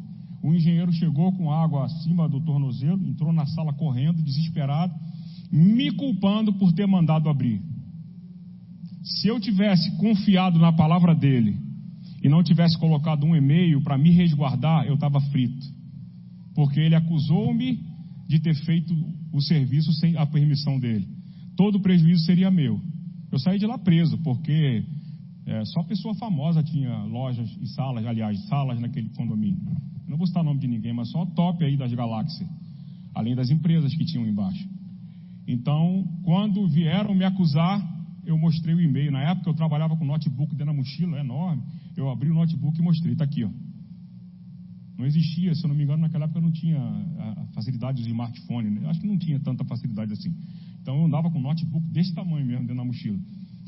[0.42, 4.94] O engenheiro chegou com água acima do tornozelo, entrou na sala correndo, desesperado,
[5.52, 7.60] me culpando por ter mandado abrir.
[9.16, 11.56] Se eu tivesse confiado na palavra dele
[12.22, 15.66] e não tivesse colocado um e-mail para me resguardar, eu estava frito.
[16.54, 17.80] Porque ele acusou-me
[18.28, 18.94] de ter feito
[19.32, 21.08] o serviço sem a permissão dele.
[21.56, 22.80] Todo o prejuízo seria meu.
[23.32, 24.84] Eu saí de lá preso, porque
[25.46, 29.60] é, só pessoa famosa tinha lojas e salas, aliás, salas naquele condomínio.
[30.06, 32.48] não vou citar o nome de ninguém, mas só top aí das galáxias,
[33.14, 34.68] além das empresas que tinham embaixo.
[35.46, 39.10] Então, quando vieram me acusar, eu mostrei o e-mail.
[39.12, 41.62] Na época eu trabalhava com notebook dentro da mochila, é enorme.
[41.96, 43.50] Eu abri o notebook e mostrei, está aqui, ó.
[44.98, 48.70] Não existia, se eu não me engano, naquela época não tinha a facilidade de smartphone.
[48.70, 48.88] Né?
[48.88, 50.34] Acho que não tinha tanta facilidade assim.
[50.82, 53.18] Então eu andava com notebook desse tamanho mesmo dentro da mochila.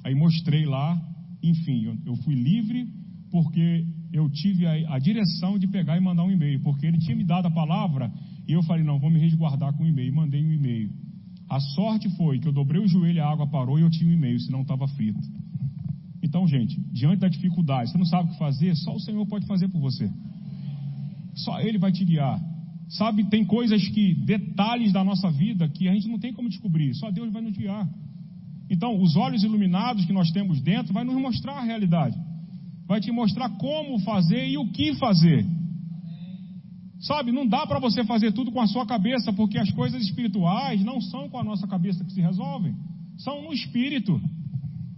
[0.05, 1.01] Aí mostrei lá
[1.43, 2.89] enfim, eu, eu fui livre
[3.31, 7.17] porque eu tive a, a, direção de pegar e mandar um e-mail, porque ele tinha
[7.17, 8.13] me dado a palavra
[8.47, 10.15] e eu falei, não, vou me resguardar com o e-mail.
[10.15, 10.91] Mandei um e-mail.
[11.49, 14.13] A sorte foi que eu dobrei o joelho, a água parou e eu tinha um
[14.13, 15.21] e-mail, senão estava frito.
[16.23, 19.47] Então, gente, diante da dificuldade, você não sabe o que fazer, só o Senhor pode
[19.47, 20.11] fazer por você.
[21.35, 22.41] Só Ele vai te guiar.
[22.89, 26.95] Sabe, tem coisas que, detalhes da nossa vida, que a gente não tem como descobrir,
[26.95, 27.89] só Deus vai nos guiar.
[28.71, 32.17] Então, os olhos iluminados que nós temos dentro vai nos mostrar a realidade.
[32.87, 35.47] Vai te mostrar como fazer e o que fazer.
[37.03, 40.85] Sabe, não dá para você fazer tudo com a sua cabeça, porque as coisas espirituais
[40.85, 42.77] não são com a nossa cabeça que se resolvem,
[43.19, 44.21] são no espírito.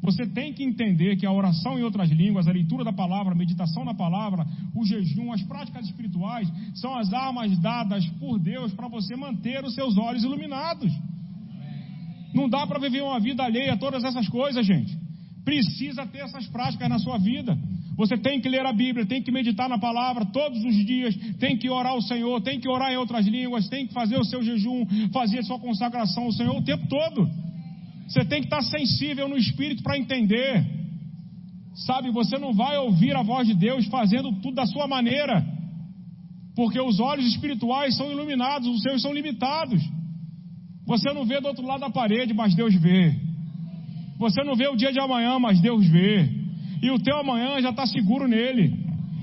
[0.03, 3.37] Você tem que entender que a oração em outras línguas, a leitura da palavra, a
[3.37, 8.87] meditação na palavra, o jejum, as práticas espirituais são as armas dadas por Deus para
[8.87, 10.93] você manter os seus olhos iluminados.
[12.35, 14.95] Não dá para viver uma vida alheia a todas essas coisas, gente.
[15.43, 17.59] Precisa ter essas práticas na sua vida.
[17.97, 21.57] Você tem que ler a Bíblia, tem que meditar na palavra todos os dias, tem
[21.57, 24.43] que orar ao Senhor, tem que orar em outras línguas, tem que fazer o seu
[24.43, 27.29] jejum, fazer a sua consagração ao Senhor o tempo todo.
[28.09, 30.65] Você tem que estar sensível no espírito para entender.
[31.87, 35.45] Sabe, você não vai ouvir a voz de Deus fazendo tudo da sua maneira,
[36.55, 39.83] porque os olhos espirituais são iluminados, os seus são limitados.
[40.87, 43.15] Você não vê do outro lado da parede, mas Deus vê.
[44.19, 46.44] Você não vê o dia de amanhã, mas Deus vê.
[46.85, 48.79] E o teu amanhã já está seguro nele,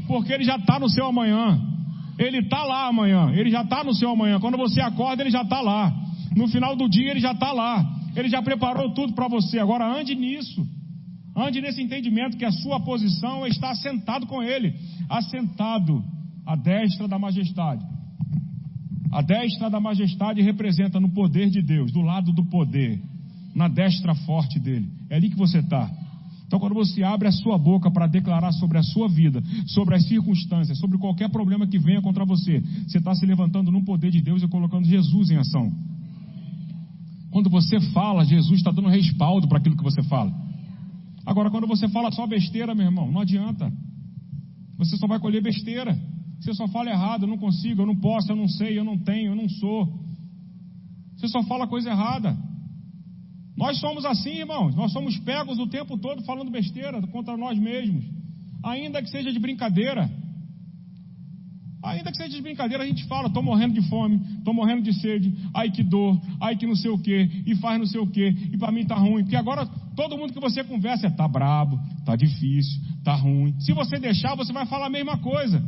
[0.07, 1.61] porque ele já está no seu amanhã.
[2.17, 4.39] Ele está lá amanhã, ele já está no seu amanhã.
[4.39, 5.93] Quando você acorda, ele já está lá.
[6.35, 7.85] No final do dia, ele já está lá.
[8.15, 9.59] Ele já preparou tudo para você.
[9.59, 10.67] Agora ande nisso.
[11.37, 14.73] Ande nesse entendimento que a sua posição é estar assentado com ele,
[15.07, 16.03] assentado
[16.47, 17.85] à destra da majestade.
[19.11, 22.99] A destra da majestade representa no poder de Deus, do lado do poder,
[23.53, 24.89] na destra forte dele.
[25.11, 26.00] É ali que você está.
[26.51, 30.05] Então, quando você abre a sua boca para declarar sobre a sua vida, sobre as
[30.05, 34.21] circunstâncias, sobre qualquer problema que venha contra você, você está se levantando no poder de
[34.21, 35.71] Deus e colocando Jesus em ação.
[37.29, 40.29] Quando você fala, Jesus está dando respaldo para aquilo que você fala.
[41.25, 43.71] Agora, quando você fala só besteira, meu irmão, não adianta.
[44.77, 45.97] Você só vai colher besteira.
[46.41, 48.97] Você só fala errado, eu não consigo, eu não posso, eu não sei, eu não
[48.97, 49.87] tenho, eu não sou.
[51.15, 52.37] Você só fala coisa errada.
[53.55, 54.75] Nós somos assim, irmãos.
[54.75, 58.05] Nós somos pegos o tempo todo falando besteira contra nós mesmos.
[58.63, 60.09] Ainda que seja de brincadeira.
[61.83, 64.93] Ainda que seja de brincadeira, a gente fala, estou morrendo de fome, estou morrendo de
[64.93, 68.05] sede, ai que dor, ai que não sei o que, e faz não sei o
[68.05, 71.27] que, e para mim tá ruim, porque agora todo mundo que você conversa é tá
[71.27, 73.59] brabo, tá difícil, tá ruim.
[73.59, 75.61] Se você deixar, você vai falar a mesma coisa.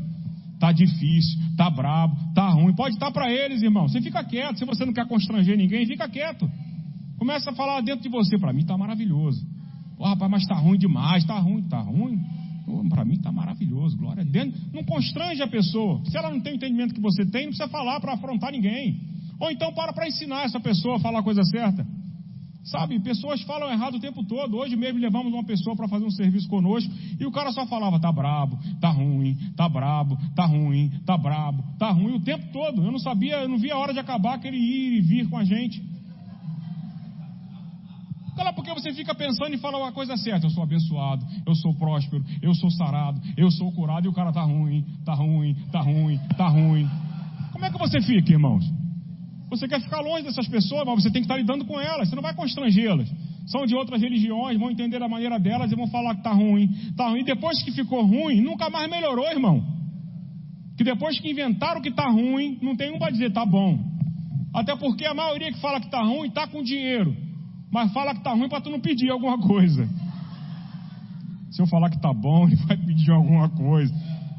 [0.59, 2.73] Tá difícil, tá brabo, tá ruim.
[2.73, 3.87] Pode estar tá para eles, irmão.
[3.87, 6.49] Você fica quieto, se você não quer constranger ninguém, fica quieto.
[7.17, 9.45] Começa a falar dentro de você, para mim está maravilhoso.
[9.97, 12.19] Pô, rapaz, mas está ruim demais, está ruim, está ruim.
[12.89, 14.53] Para mim está maravilhoso, glória a Deus.
[14.73, 16.01] Não constrange a pessoa.
[16.05, 18.99] Se ela não tem o entendimento que você tem, não precisa falar para afrontar ninguém.
[19.39, 21.85] Ou então para para ensinar essa pessoa a falar a coisa certa.
[22.63, 24.55] Sabe, pessoas falam errado o tempo todo.
[24.55, 26.89] Hoje mesmo levamos uma pessoa para fazer um serviço conosco
[27.19, 31.61] e o cara só falava: tá brabo, tá ruim, tá brabo, tá ruim, tá brabo,
[31.77, 32.81] tá ruim o tempo todo.
[32.81, 35.37] Eu não sabia, eu não via a hora de acabar aquele ir e vir com
[35.37, 35.83] a gente.
[38.51, 40.45] Porque você fica pensando e fala a coisa certa.
[40.47, 44.31] Eu sou abençoado, eu sou próspero, eu sou sarado, eu sou curado e o cara
[44.31, 46.89] tá ruim, tá ruim, tá ruim, tá ruim.
[47.51, 48.65] Como é que você fica, irmãos?
[49.49, 52.15] Você quer ficar longe dessas pessoas, mas você tem que estar lidando com elas, você
[52.15, 53.09] não vai constrangê-las.
[53.45, 56.69] São de outras religiões, vão entender a maneira delas e vão falar que tá ruim,
[56.97, 57.23] tá ruim.
[57.23, 59.63] Depois que ficou ruim, nunca mais melhorou, irmão.
[60.75, 63.77] Que depois que inventaram que tá ruim, não tem um para dizer tá bom.
[64.55, 67.15] Até porque a maioria que fala que tá ruim tá com dinheiro
[67.73, 69.89] mas fala que tá ruim para tu não pedir alguma coisa.
[71.49, 73.91] Se eu falar que tá bom, ele vai pedir alguma coisa.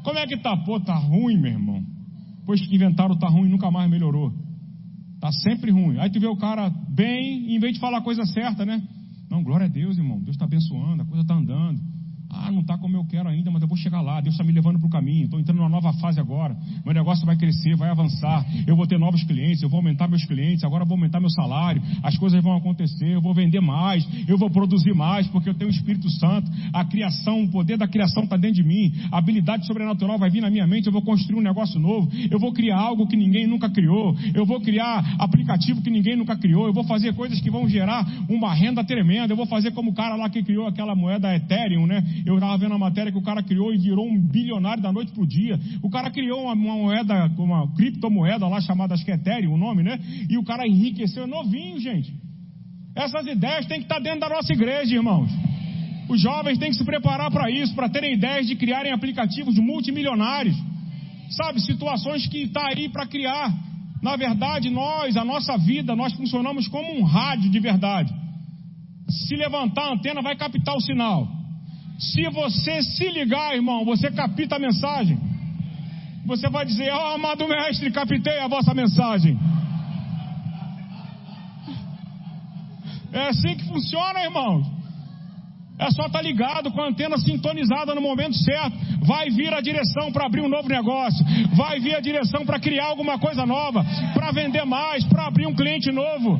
[0.05, 0.55] Como é que tá?
[0.55, 1.83] Pô, tá ruim, meu irmão.
[2.39, 4.31] Depois que inventaram tá ruim, nunca mais melhorou.
[5.19, 5.99] Tá sempre ruim.
[5.99, 8.81] Aí tu vê o cara bem, em vez de falar a coisa certa, né?
[9.29, 10.19] Não, glória a Deus, irmão.
[10.19, 11.81] Deus está abençoando, a coisa está andando.
[12.35, 14.19] Ah, não está como eu quero ainda, mas eu vou chegar lá.
[14.19, 15.25] Deus está me levando para o caminho.
[15.25, 16.55] Estou entrando numa nova fase agora.
[16.83, 18.45] Meu negócio vai crescer, vai avançar.
[18.67, 20.63] Eu vou ter novos clientes, eu vou aumentar meus clientes.
[20.63, 21.81] Agora eu vou aumentar meu salário.
[22.03, 23.13] As coisas vão acontecer.
[23.13, 24.07] Eu vou vender mais.
[24.27, 26.51] Eu vou produzir mais, porque eu tenho o Espírito Santo.
[26.73, 28.93] A criação, o poder da criação está dentro de mim.
[29.11, 30.87] A habilidade sobrenatural vai vir na minha mente.
[30.87, 32.11] Eu vou construir um negócio novo.
[32.29, 34.15] Eu vou criar algo que ninguém nunca criou.
[34.33, 36.67] Eu vou criar aplicativo que ninguém nunca criou.
[36.67, 39.33] Eu vou fazer coisas que vão gerar uma renda tremenda.
[39.33, 42.03] Eu vou fazer como o cara lá que criou aquela moeda Ethereum, né?
[42.25, 45.11] Eu estava vendo a matéria que o cara criou e virou um bilionário da noite
[45.11, 45.59] para o dia.
[45.83, 49.57] O cara criou uma, uma, moeda, uma criptomoeda lá chamada, acho que é Ethereum o
[49.57, 49.99] nome, né?
[50.27, 52.11] E o cara enriqueceu novinho, gente.
[52.95, 55.29] Essas ideias têm que estar dentro da nossa igreja, irmãos.
[56.09, 60.55] Os jovens têm que se preparar para isso, para terem ideias de criarem aplicativos multimilionários.
[61.29, 63.53] Sabe, situações que está aí para criar.
[64.01, 68.11] Na verdade, nós, a nossa vida, nós funcionamos como um rádio de verdade.
[69.09, 71.44] Se levantar a antena, vai captar o sinal.
[71.97, 75.17] Se você se ligar, irmão, você capta a mensagem.
[76.25, 79.37] Você vai dizer: Ó oh, amado mestre, captei a vossa mensagem.
[83.13, 84.75] É assim que funciona, irmãos.
[85.77, 88.77] É só estar tá ligado com a antena sintonizada no momento certo.
[89.05, 91.25] Vai vir a direção para abrir um novo negócio.
[91.55, 93.85] Vai vir a direção para criar alguma coisa nova.
[94.13, 95.03] Para vender mais.
[95.05, 96.39] Para abrir um cliente novo.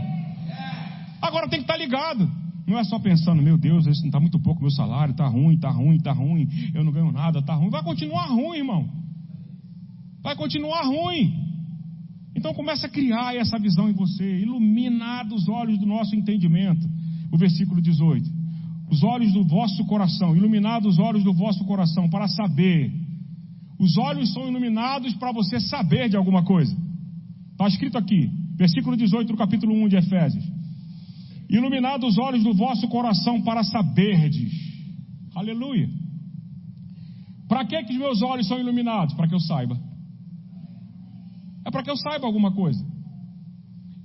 [1.22, 2.45] Agora tem que estar tá ligado.
[2.68, 5.70] Não é só pensando, meu Deus, isso está muito pouco meu salário, está ruim, está
[5.70, 7.70] ruim, está ruim, eu não ganho nada, está ruim.
[7.70, 8.90] Vai continuar ruim, irmão.
[10.24, 11.34] Vai continuar ruim.
[12.36, 16.88] Então começa a criar essa visão em você, iluminar os olhos do nosso entendimento.
[17.32, 18.46] O versículo 18
[18.90, 22.92] os olhos do vosso coração, iluminados os olhos do vosso coração, para saber.
[23.80, 26.76] Os olhos são iluminados para você saber de alguma coisa.
[27.52, 30.46] Está escrito aqui, versículo 18 do capítulo 1 de Efésios.
[31.50, 34.52] Iluminados os olhos do vosso coração para saberdes.
[35.36, 35.90] Aleluia.
[37.48, 39.14] Para que, que os meus olhos são iluminados?
[39.14, 39.80] Para que eu saiba.
[41.66, 42.84] É para que eu saiba alguma coisa.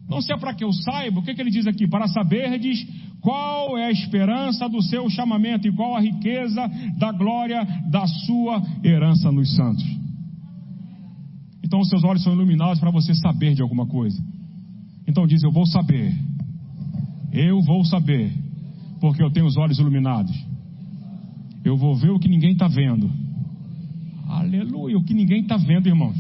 [0.08, 1.86] Não se é para que eu saiba, o que, que ele diz aqui?
[1.86, 2.84] Para saberdes
[3.20, 6.68] qual é a esperança do seu chamamento e qual a riqueza
[6.98, 9.84] da glória da sua herança nos santos?
[11.62, 14.20] Então os seus olhos são iluminados para você saber de alguma coisa.
[15.06, 16.12] Então diz: Eu vou saber.
[17.32, 18.32] Eu vou saber.
[19.00, 20.36] Porque eu tenho os olhos iluminados.
[21.64, 23.10] Eu vou ver o que ninguém está vendo.
[24.28, 24.98] Aleluia.
[24.98, 26.16] O que ninguém está vendo, irmãos.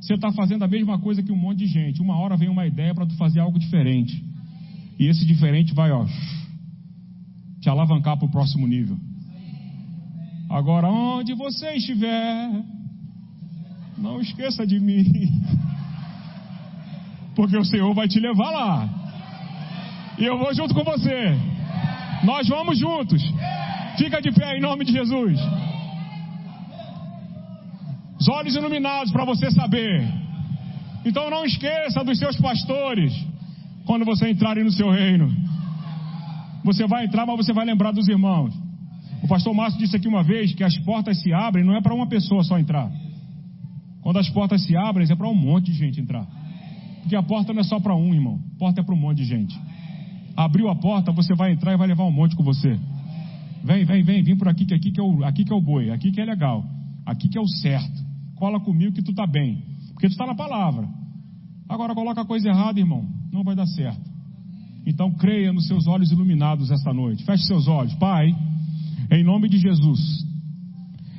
[0.00, 2.00] Você está fazendo a mesma coisa que um monte de gente.
[2.00, 4.24] Uma hora vem uma ideia para tu fazer algo diferente.
[4.98, 6.06] E esse diferente vai, ó,
[7.60, 8.98] te alavancar para o próximo nível.
[10.48, 12.64] Agora, onde você estiver,
[13.96, 15.04] não esqueça de mim.
[17.36, 18.99] Porque o Senhor vai te levar lá.
[20.18, 21.36] E eu vou junto com você.
[22.24, 23.22] Nós vamos juntos.
[23.96, 25.38] Fica de pé em nome de Jesus.
[28.20, 30.06] Os olhos iluminados para você saber.
[31.04, 33.12] Então não esqueça dos seus pastores
[33.86, 35.32] quando você entrar no seu reino.
[36.62, 38.54] Você vai entrar, mas você vai lembrar dos irmãos.
[39.22, 41.94] O pastor Márcio disse aqui uma vez que as portas se abrem, não é para
[41.94, 42.90] uma pessoa só entrar.
[44.02, 46.26] Quando as portas se abrem, é para um monte de gente entrar.
[47.00, 48.38] Porque a porta não é só para um, irmão.
[48.56, 49.58] A porta é para um monte de gente.
[50.42, 52.78] Abriu a porta, você vai entrar e vai levar um monte com você.
[53.62, 55.60] Vem, vem, vem, vem por aqui, que aqui que é o, aqui que é o
[55.60, 56.64] boi, aqui que é legal,
[57.04, 58.02] aqui que é o certo.
[58.36, 59.62] Cola comigo que tu tá bem.
[59.92, 60.88] Porque tu está na palavra.
[61.68, 64.10] Agora coloca a coisa errada, irmão não vai dar certo.
[64.86, 67.24] Então creia nos seus olhos iluminados esta noite.
[67.24, 67.94] Feche seus olhos.
[67.94, 68.34] Pai,
[69.10, 70.00] em nome de Jesus,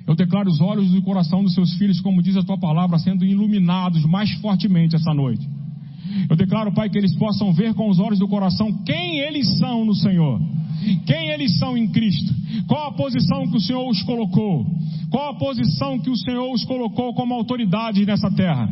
[0.07, 3.25] eu declaro os olhos do coração dos seus filhos, como diz a tua palavra, sendo
[3.25, 5.47] iluminados mais fortemente esta noite.
[6.29, 9.85] Eu declaro, Pai, que eles possam ver com os olhos do coração quem eles são
[9.85, 10.39] no Senhor.
[11.05, 12.33] Quem eles são em Cristo?
[12.67, 14.65] Qual a posição que o Senhor os colocou?
[15.11, 18.67] Qual a posição que o Senhor os colocou como autoridade nessa terra?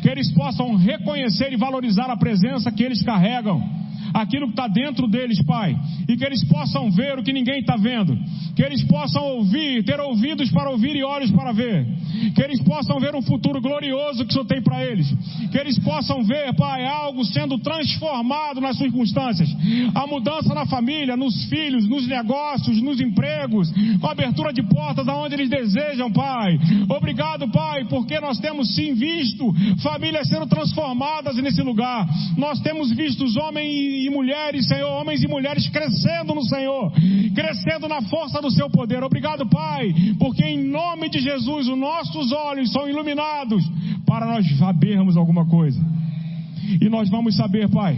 [0.00, 3.79] Que eles possam reconhecer e valorizar a presença que eles carregam
[4.14, 5.76] aquilo que está dentro deles, Pai,
[6.08, 8.16] e que eles possam ver o que ninguém está vendo,
[8.54, 11.86] que eles possam ouvir, ter ouvidos para ouvir e olhos para ver,
[12.34, 15.06] que eles possam ver um futuro glorioso que o Senhor tem para eles,
[15.50, 19.48] que eles possam ver, Pai, algo sendo transformado nas circunstâncias,
[19.94, 25.06] a mudança na família, nos filhos, nos negócios, nos empregos, com a abertura de portas
[25.08, 26.58] aonde eles desejam, Pai.
[26.88, 29.52] Obrigado, Pai, porque nós temos sim visto
[29.82, 32.06] famílias sendo transformadas nesse lugar.
[32.36, 36.92] Nós temos visto os homens e mulheres, Senhor, homens e mulheres crescendo no Senhor,
[37.34, 39.02] crescendo na força do seu poder.
[39.02, 43.64] Obrigado, Pai, porque em nome de Jesus os nossos olhos são iluminados
[44.06, 45.80] para nós sabermos alguma coisa.
[46.80, 47.96] E nós vamos saber, Pai,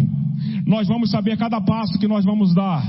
[0.67, 2.83] nós vamos saber cada passo que nós vamos dar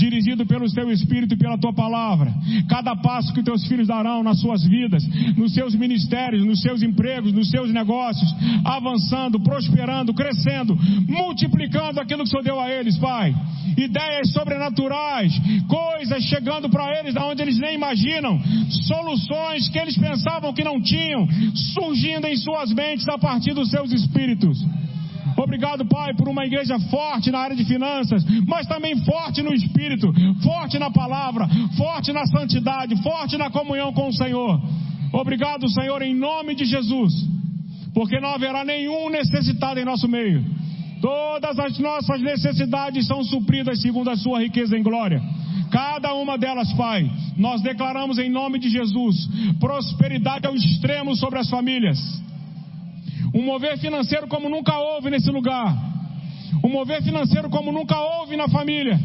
[0.00, 2.32] dirigido pelo teu Espírito e pela tua palavra.
[2.68, 7.32] Cada passo que teus filhos darão nas suas vidas, nos seus ministérios, nos seus empregos,
[7.32, 8.34] nos seus negócios,
[8.64, 10.76] avançando, prosperando, crescendo,
[11.06, 13.34] multiplicando aquilo que o Senhor deu a eles, Pai.
[13.76, 15.32] Ideias sobrenaturais,
[15.68, 18.40] coisas chegando para eles da onde eles nem imaginam,
[18.88, 21.28] soluções que eles pensavam que não tinham,
[21.74, 24.58] surgindo em suas mentes a partir dos seus espíritos.
[25.42, 30.12] Obrigado, Pai, por uma igreja forte na área de finanças, mas também forte no espírito,
[30.42, 34.60] forte na palavra, forte na santidade, forte na comunhão com o Senhor.
[35.12, 37.12] Obrigado, Senhor, em nome de Jesus,
[37.94, 40.44] porque não haverá nenhum necessitado em nosso meio.
[41.00, 45.22] Todas as nossas necessidades são supridas segundo a sua riqueza em glória.
[45.70, 49.26] Cada uma delas, Pai, nós declaramos em nome de Jesus
[49.58, 51.98] prosperidade ao extremo sobre as famílias
[53.34, 55.72] Um mover financeiro como nunca houve nesse lugar.
[56.64, 58.98] Um mover financeiro como nunca houve na família.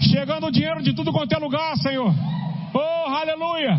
[0.00, 2.14] Chegando dinheiro de tudo quanto é lugar, Senhor.
[2.74, 3.78] Oh, aleluia.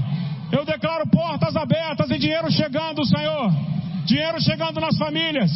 [0.51, 3.51] Eu declaro portas abertas e dinheiro chegando, Senhor.
[4.05, 5.51] Dinheiro chegando nas famílias.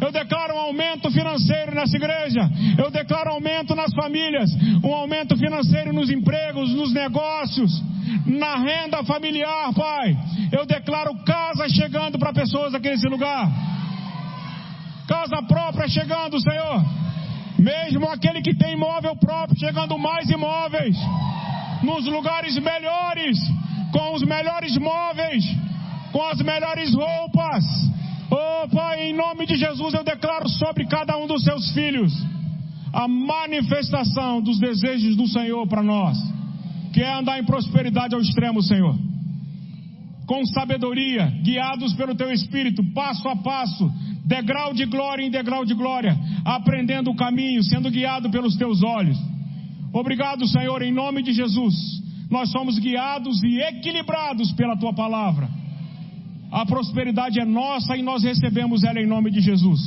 [0.00, 2.48] Eu declaro um aumento financeiro nessa igreja.
[2.78, 4.50] Eu declaro aumento nas famílias.
[4.84, 7.82] Um aumento financeiro nos empregos, nos negócios,
[8.26, 10.16] na renda familiar, Pai.
[10.52, 13.48] Eu declaro casa chegando para pessoas aqui nesse lugar.
[15.08, 16.84] Casa própria chegando, Senhor.
[17.58, 20.96] Mesmo aquele que tem imóvel próprio, chegando mais imóveis.
[21.82, 23.38] Nos lugares melhores,
[23.92, 25.44] com os melhores móveis,
[26.12, 27.64] com as melhores roupas
[28.30, 32.12] Oh Pai, em nome de Jesus eu declaro sobre cada um dos seus filhos
[32.92, 36.16] a manifestação dos desejos do Senhor para nós,
[36.92, 38.96] que é andar em prosperidade ao extremo, Senhor.
[40.26, 43.92] Com sabedoria, guiados pelo teu espírito, passo a passo,
[44.24, 49.18] degrau de glória em degrau de glória, aprendendo o caminho, sendo guiado pelos teus olhos.
[49.92, 51.74] Obrigado, Senhor, em nome de Jesus.
[52.30, 55.48] Nós somos guiados e equilibrados pela tua palavra.
[56.50, 59.80] A prosperidade é nossa e nós recebemos ela em nome de Jesus.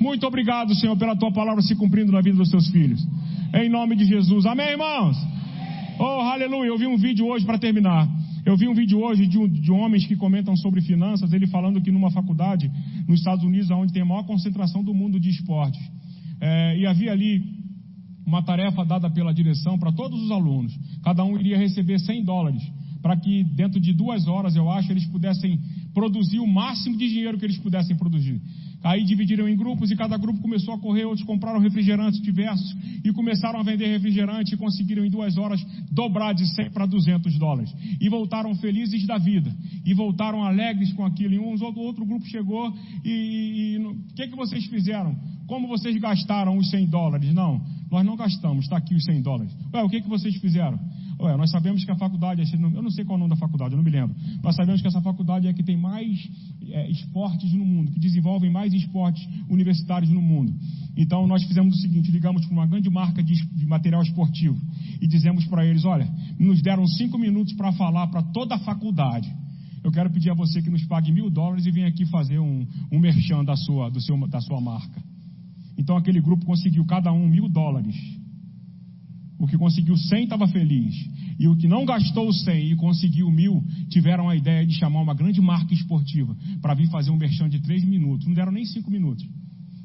[0.00, 3.06] Muito obrigado, Senhor, pela tua palavra se cumprindo na vida dos teus filhos.
[3.54, 4.44] Em nome de Jesus.
[4.46, 5.16] Amém, irmãos?
[5.98, 6.68] Oh, aleluia.
[6.68, 8.08] Eu vi um vídeo hoje para terminar.
[8.44, 11.80] Eu vi um vídeo hoje de, um, de, homens que comentam sobre finanças, ele falando
[11.80, 12.70] que numa faculdade
[13.08, 15.80] nos Estados Unidos, onde tem a maior concentração do mundo de esportes,
[16.40, 17.42] é, e havia ali
[18.26, 20.76] uma tarefa dada pela direção para todos os alunos.
[21.02, 22.62] Cada um iria receber 100 dólares
[23.06, 25.60] para que dentro de duas horas, eu acho, eles pudessem
[25.96, 28.38] produzir o máximo de dinheiro que eles pudessem produzir.
[28.84, 33.10] Aí dividiram em grupos e cada grupo começou a correr, outros compraram refrigerantes diversos e
[33.14, 35.58] começaram a vender refrigerante e conseguiram em duas horas
[35.90, 37.74] dobrar de 100 para 200 dólares.
[37.98, 39.50] E voltaram felizes da vida.
[39.86, 41.32] E voltaram alegres com aquilo.
[41.32, 42.70] E um outro grupo chegou
[43.02, 45.16] e o que, que vocês fizeram?
[45.46, 47.32] Como vocês gastaram os 100 dólares?
[47.32, 49.56] Não, nós não gastamos, está aqui os 100 dólares.
[49.72, 50.78] Ué, o que, que vocês fizeram?
[51.18, 53.76] Nós sabemos que a faculdade, eu não sei qual é o nome da faculdade, eu
[53.76, 54.14] não me lembro.
[54.42, 56.28] Nós sabemos que essa faculdade é que tem mais
[56.68, 60.54] é, esportes no mundo, que desenvolvem mais esportes universitários no mundo.
[60.96, 64.56] Então nós fizemos o seguinte: ligamos para uma grande marca de, de material esportivo
[65.00, 66.06] e dizemos para eles: olha,
[66.38, 69.32] nos deram cinco minutos para falar para toda a faculdade.
[69.82, 72.66] Eu quero pedir a você que nos pague mil dólares e venha aqui fazer um,
[72.90, 75.00] um merchan da sua, do seu, da sua marca.
[75.78, 77.94] Então aquele grupo conseguiu cada um mil dólares.
[79.38, 80.94] O que conseguiu 100 estava feliz.
[81.38, 85.14] E o que não gastou 100 e conseguiu mil, tiveram a ideia de chamar uma
[85.14, 88.26] grande marca esportiva para vir fazer um merchan de 3 minutos.
[88.26, 89.26] Não deram nem 5 minutos.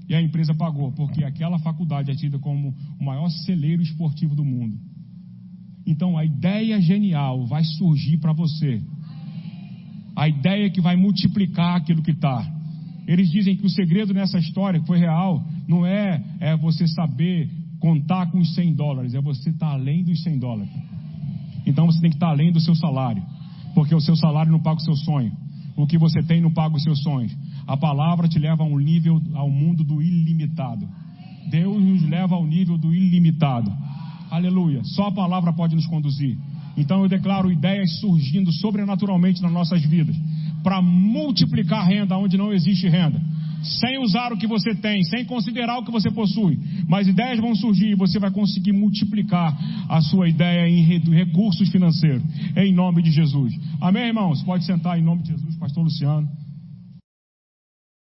[0.07, 4.43] E a empresa pagou, porque aquela faculdade é tida como o maior celeiro esportivo do
[4.43, 4.77] mundo.
[5.85, 8.81] Então a ideia genial vai surgir para você.
[10.15, 12.45] A ideia que vai multiplicar aquilo que está.
[13.07, 17.49] Eles dizem que o segredo nessa história, que foi real, não é, é você saber
[17.81, 20.71] contar com os 100 dólares, é você estar tá além dos 100 dólares.
[21.65, 23.23] Então você tem que estar tá além do seu salário,
[23.73, 25.31] porque o seu salário não paga o seu sonho.
[25.75, 27.35] O que você tem não paga os seus sonhos.
[27.65, 30.87] A palavra te leva a um nível, ao mundo do ilimitado.
[31.49, 33.71] Deus nos leva ao nível do ilimitado.
[34.29, 34.83] Aleluia.
[34.83, 36.37] Só a palavra pode nos conduzir.
[36.77, 40.15] Então eu declaro ideias surgindo sobrenaturalmente nas nossas vidas
[40.61, 43.19] para multiplicar renda onde não existe renda
[43.63, 46.59] sem usar o que você tem, sem considerar o que você possui.
[46.87, 49.57] Mas ideias vão surgir e você vai conseguir multiplicar
[49.89, 52.23] a sua ideia em recursos financeiros.
[52.55, 53.53] Em nome de Jesus.
[53.79, 54.43] Amém, irmãos?
[54.43, 56.27] Pode sentar em nome de Jesus, Pastor Luciano.